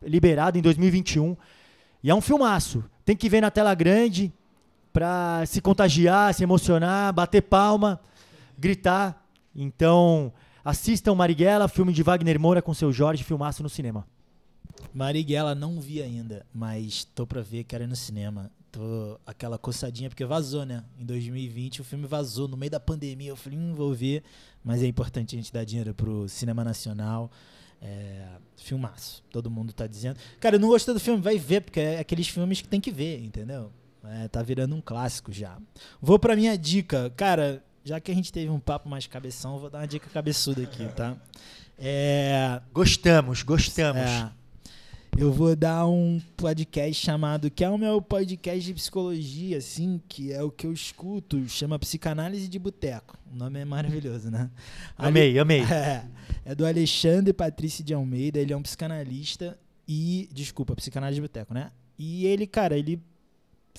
[0.02, 1.34] liberado em 2021.
[2.02, 2.84] E é um filmaço.
[3.06, 4.30] Tem que ver na tela grande
[4.92, 7.98] para se contagiar, se emocionar, bater palma,
[8.58, 9.26] gritar.
[9.56, 10.30] Então,
[10.62, 14.06] assistam Marighella, filme de Wagner Moura com seu Jorge, filmaço no cinema.
[14.92, 18.50] Marighella não vi ainda, mas tô pra ver, quero ir no cinema.
[18.70, 20.82] Tô aquela coçadinha, porque vazou, né?
[20.98, 23.30] Em 2020 o filme vazou, no meio da pandemia.
[23.30, 24.22] Eu falei, hum, vou ver.
[24.64, 27.30] Mas é importante a gente dar dinheiro pro cinema nacional.
[27.80, 30.16] É, filmaço, todo mundo tá dizendo.
[30.40, 32.90] Cara, eu não gostei do filme, vai ver, porque é aqueles filmes que tem que
[32.90, 33.70] ver, entendeu?
[34.04, 35.56] É, tá virando um clássico já.
[36.00, 37.12] Vou pra minha dica.
[37.16, 40.62] Cara, já que a gente teve um papo mais cabeção, vou dar uma dica cabeçuda
[40.62, 41.16] aqui, tá?
[41.78, 44.02] É, Gostamos, gostamos.
[44.02, 44.43] é.
[45.16, 50.32] Eu vou dar um podcast chamado, que é o meu podcast de psicologia, assim, que
[50.32, 53.16] é o que eu escuto, chama Psicanálise de Boteco.
[53.32, 54.50] O nome é maravilhoso, né?
[54.98, 55.62] Amei, amei.
[55.62, 56.04] É,
[56.44, 59.56] é do Alexandre Patrício de Almeida, ele é um psicanalista
[59.86, 61.70] e, desculpa, psicanálise de boteco, né?
[61.96, 63.00] E ele, cara, ele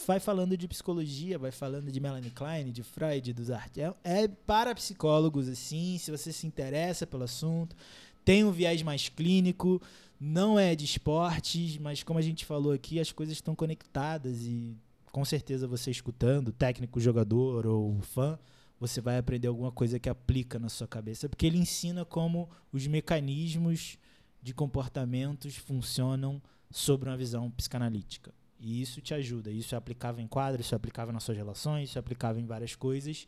[0.07, 3.83] vai falando de psicologia, vai falando de Melanie Klein, de Freud, dos artes.
[3.83, 7.75] É, é para psicólogos, assim, se você se interessa pelo assunto.
[8.23, 9.79] Tem um viés mais clínico,
[10.19, 14.75] não é de esportes, mas como a gente falou aqui, as coisas estão conectadas e
[15.11, 18.37] com certeza você escutando, técnico, jogador ou fã,
[18.79, 22.85] você vai aprender alguma coisa que aplica na sua cabeça, porque ele ensina como os
[22.87, 23.97] mecanismos
[24.41, 28.33] de comportamentos funcionam sobre uma visão psicanalítica.
[28.59, 29.51] E isso te ajuda.
[29.51, 32.45] Isso é aplicável em quadros, isso é aplicável nas suas relações, isso é aplicável em
[32.45, 33.27] várias coisas.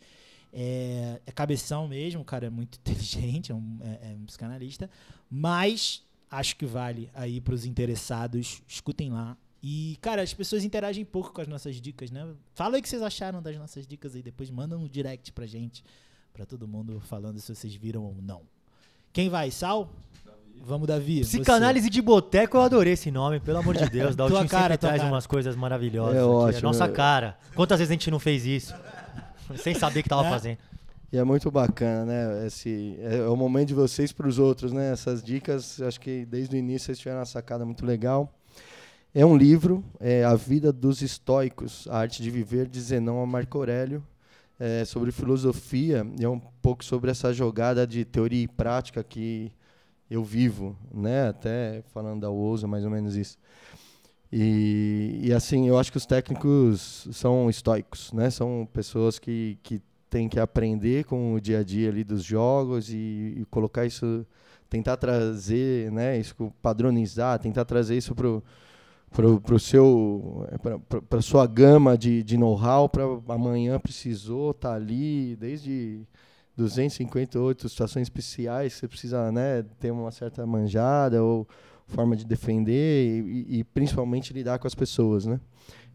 [0.52, 4.90] É, é cabeção mesmo, o cara é muito inteligente, é um, é- é um psicanalista,
[5.30, 9.38] mas acho que vale aí para os interessados, escutem lá.
[9.62, 12.28] E, cara, as pessoas interagem pouco com as nossas dicas, né?
[12.54, 15.46] Fala aí o que vocês acharam das nossas dicas aí, depois manda um direct pra
[15.46, 15.84] gente,
[16.34, 18.42] pra todo mundo falando se vocês viram ou não.
[19.12, 19.90] Quem vai, Sal?
[20.60, 21.24] Vamos, Davi.
[21.24, 21.38] você.
[21.38, 24.16] Psicanálise de boteco, eu adorei esse nome, pelo amor de Deus.
[24.18, 25.14] Tua Dalton cara, sempre tua traz cara.
[25.14, 26.16] umas coisas maravilhosas.
[26.16, 26.92] É aqui, ótimo, nossa é.
[26.92, 27.38] cara.
[27.56, 28.74] Quantas vezes a gente não fez isso?
[29.58, 30.30] Sem saber o que tava É.
[30.30, 30.58] fazendo.
[31.10, 32.48] E é muito bacana, né?
[32.48, 34.92] Esse, é o momento de vocês para os outros, né?
[34.92, 38.34] Essas dicas, acho que desde o início vocês tiveram uma sacada muito legal.
[39.14, 43.26] É um livro, é A Vida dos Estoicos, A Arte de Viver, de Zenão a
[43.26, 44.04] Marco Aurélio,
[44.60, 49.50] é sobre filosofia, e é um pouco sobre essa jogada de teoria e prática que
[50.12, 51.30] eu vivo, né?
[51.30, 53.38] Até falando da UOSA, mais ou menos isso.
[54.30, 58.30] E, e assim, eu acho que os técnicos são estoicos, né?
[58.30, 62.90] São pessoas que, que tem que aprender com o dia a dia ali dos jogos
[62.90, 64.26] e, e colocar isso,
[64.70, 68.44] tentar trazer, né, isso padronizar, tentar trazer isso pro
[69.12, 70.48] pro, pro seu
[71.10, 76.02] para sua gama de, de know-how para amanhã precisou tá ali desde
[76.56, 81.48] 258 situações especiais você precisa né ter uma certa manjada ou
[81.88, 85.40] forma de defender e, e, principalmente lidar com as pessoas né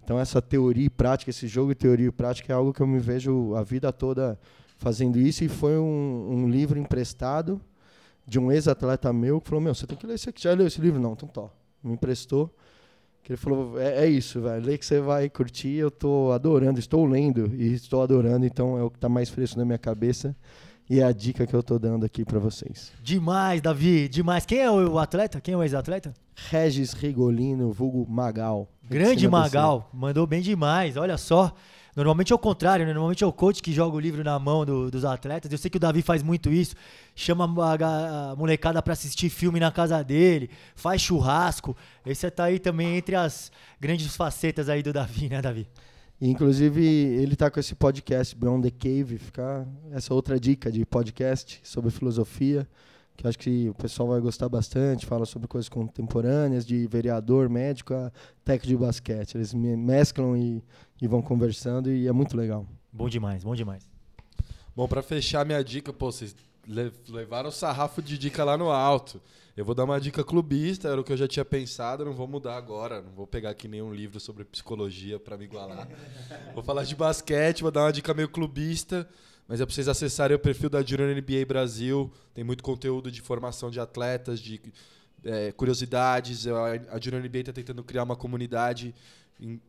[0.02, 2.86] então essa teoria e prática esse jogo de teoria e prática é algo que eu
[2.86, 4.38] me vejo a vida toda
[4.76, 7.60] fazendo isso e foi um, um livro emprestado
[8.26, 10.66] de um ex-atleta meu que falou meu você tem que ler esse aqui já leu
[10.66, 12.54] esse livro não então tó me emprestou
[13.22, 14.66] que ele falou, é, é isso, velho.
[14.66, 18.82] Lê que você vai curtir, eu tô adorando, estou lendo e estou adorando, então é
[18.82, 20.34] o que está mais fresco na minha cabeça.
[20.90, 22.92] E é a dica que eu tô dando aqui para vocês.
[23.02, 24.44] Demais, Davi, demais.
[24.44, 25.40] Quem é o atleta?
[25.40, 26.12] Quem é o ex-atleta?
[26.50, 28.68] Regis Rigolino, vulgo Magal.
[28.92, 31.54] Grande Magal, mandou bem demais, olha só.
[31.94, 32.92] Normalmente é o contrário, né?
[32.94, 35.52] Normalmente é o coach que joga o livro na mão do, dos atletas.
[35.52, 36.74] Eu sei que o Davi faz muito isso.
[37.14, 41.76] Chama a, a molecada para assistir filme na casa dele, faz churrasco.
[42.06, 45.68] Esse tá aí também entre as grandes facetas aí do Davi, né, Davi?
[46.24, 51.60] Inclusive, ele tá com esse podcast, Beyond the Cave, ficar essa outra dica de podcast
[51.64, 52.66] sobre filosofia,
[53.22, 57.94] que acho que o pessoal vai gostar bastante, fala sobre coisas contemporâneas, de vereador, médico
[57.94, 58.12] a
[58.44, 59.36] técnico de basquete.
[59.36, 60.62] Eles mesclam e
[61.02, 62.64] e vão conversando e é muito legal.
[62.92, 63.90] Bom demais, bom demais.
[64.74, 66.32] Bom, para fechar minha dica, pô, vocês
[67.08, 69.20] levaram o sarrafo de dica lá no alto.
[69.56, 72.28] Eu vou dar uma dica clubista, era o que eu já tinha pensado, não vou
[72.28, 75.88] mudar agora, não vou pegar aqui nenhum livro sobre psicologia para me igualar.
[76.54, 79.06] vou falar de basquete, vou dar uma dica meio clubista,
[79.52, 83.20] mas é para vocês acessarem o perfil da Junior NBA Brasil, tem muito conteúdo de
[83.20, 84.58] formação de atletas, de
[85.22, 88.94] é, curiosidades, a Junior NBA está tentando criar uma comunidade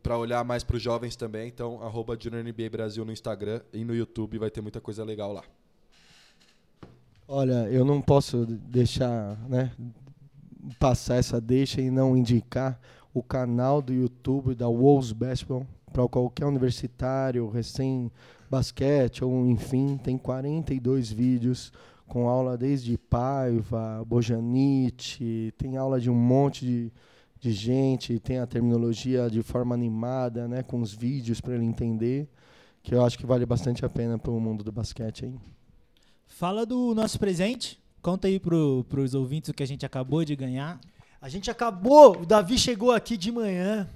[0.02, 1.48] para olhar mais para os jovens também.
[1.48, 5.44] Então, arroba NBA Brasil no Instagram e no YouTube vai ter muita coisa legal lá.
[7.28, 9.70] Olha, eu não posso deixar, né,
[10.78, 12.80] passar essa deixa e não indicar
[13.12, 18.10] o canal do YouTube da Wolves Basketball para qualquer universitário, recém
[18.54, 21.72] basquete ou enfim, tem 42 vídeos
[22.06, 26.92] com aula desde Paiva, Bojanite, tem aula de um monte de
[27.44, 32.26] de gente, tem a terminologia de forma animada, né, com os vídeos para ele entender,
[32.82, 35.34] que eu acho que vale bastante a pena para o mundo do basquete aí.
[36.26, 40.34] Fala do nosso presente, conta aí para os ouvintes o que a gente acabou de
[40.34, 40.80] ganhar.
[41.20, 43.90] A gente acabou, o Davi chegou aqui de manhã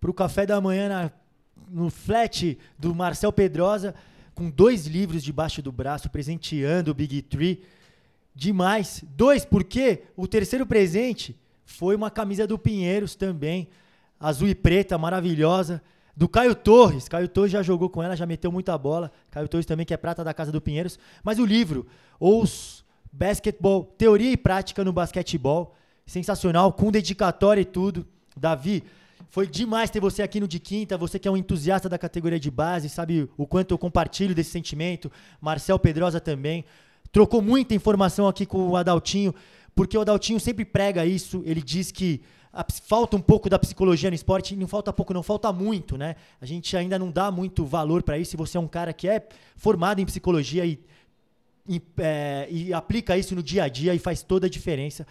[0.00, 1.10] para o café da manhã na,
[1.68, 3.94] no flat do Marcel Pedrosa,
[4.34, 7.62] com dois livros debaixo do braço, presenteando o Big Tree.
[8.34, 9.04] Demais.
[9.16, 13.68] Dois, porque o terceiro presente foi uma camisa do Pinheiros também,
[14.18, 15.82] azul e preta, maravilhosa.
[16.16, 17.08] Do Caio Torres.
[17.08, 19.10] Caio Torres já jogou com ela, já meteu muita bola.
[19.30, 20.98] Caio Torres também, que é prata da Casa do Pinheiros.
[21.22, 21.86] Mas o livro,
[22.18, 25.74] Os Basketball, Teoria e Prática no Basquetebol.
[26.04, 28.06] Sensacional, com dedicatória e tudo.
[28.36, 28.84] Davi,
[29.30, 30.98] foi demais ter você aqui no De Quinta.
[30.98, 34.50] Você que é um entusiasta da categoria de base, sabe o quanto eu compartilho desse
[34.50, 35.10] sentimento.
[35.40, 36.64] Marcel Pedrosa também.
[37.10, 39.34] Trocou muita informação aqui com o Adaltinho
[39.74, 42.20] porque o Adaltinho sempre prega isso, ele diz que
[42.52, 46.16] a, falta um pouco da psicologia no esporte, não falta pouco, não falta muito, né?
[46.40, 48.32] A gente ainda não dá muito valor para isso.
[48.32, 49.26] Se você é um cara que é
[49.56, 50.78] formado em psicologia e,
[51.68, 55.06] e, é, e, aplica isso no dia a dia e faz toda a diferença.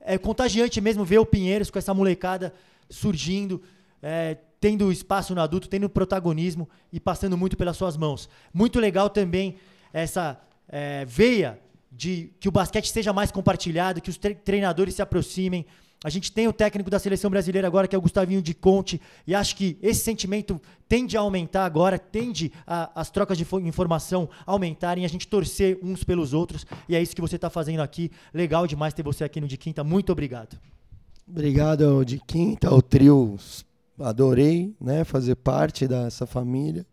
[0.00, 2.54] É contagiante mesmo ver o Pinheiros com essa molecada
[2.88, 3.62] surgindo,
[4.02, 8.28] é, tendo espaço no adulto, tendo protagonismo e passando muito pelas suas mãos.
[8.52, 9.56] Muito legal também
[9.92, 11.58] essa é, veia
[11.90, 15.64] de que o basquete seja mais compartilhado, que os treinadores se aproximem.
[16.02, 19.00] A gente tem o técnico da seleção brasileira agora, que é o Gustavinho de Conte,
[19.26, 24.28] e acho que esse sentimento tende a aumentar agora, tende a, as trocas de informação
[24.44, 28.10] aumentarem, a gente torcer uns pelos outros, e é isso que você está fazendo aqui.
[28.34, 30.58] Legal demais ter você aqui no De Quinta, muito obrigado.
[31.26, 33.36] Obrigado, De Quinta, o trio,
[33.98, 36.86] adorei né, fazer parte dessa família.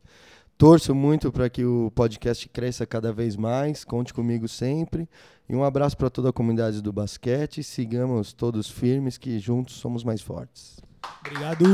[0.57, 3.83] Torço muito para que o podcast cresça cada vez mais.
[3.83, 5.09] Conte comigo sempre.
[5.49, 7.63] E um abraço para toda a comunidade do basquete.
[7.63, 10.79] Sigamos todos firmes, que juntos somos mais fortes.
[11.25, 11.65] Obrigado.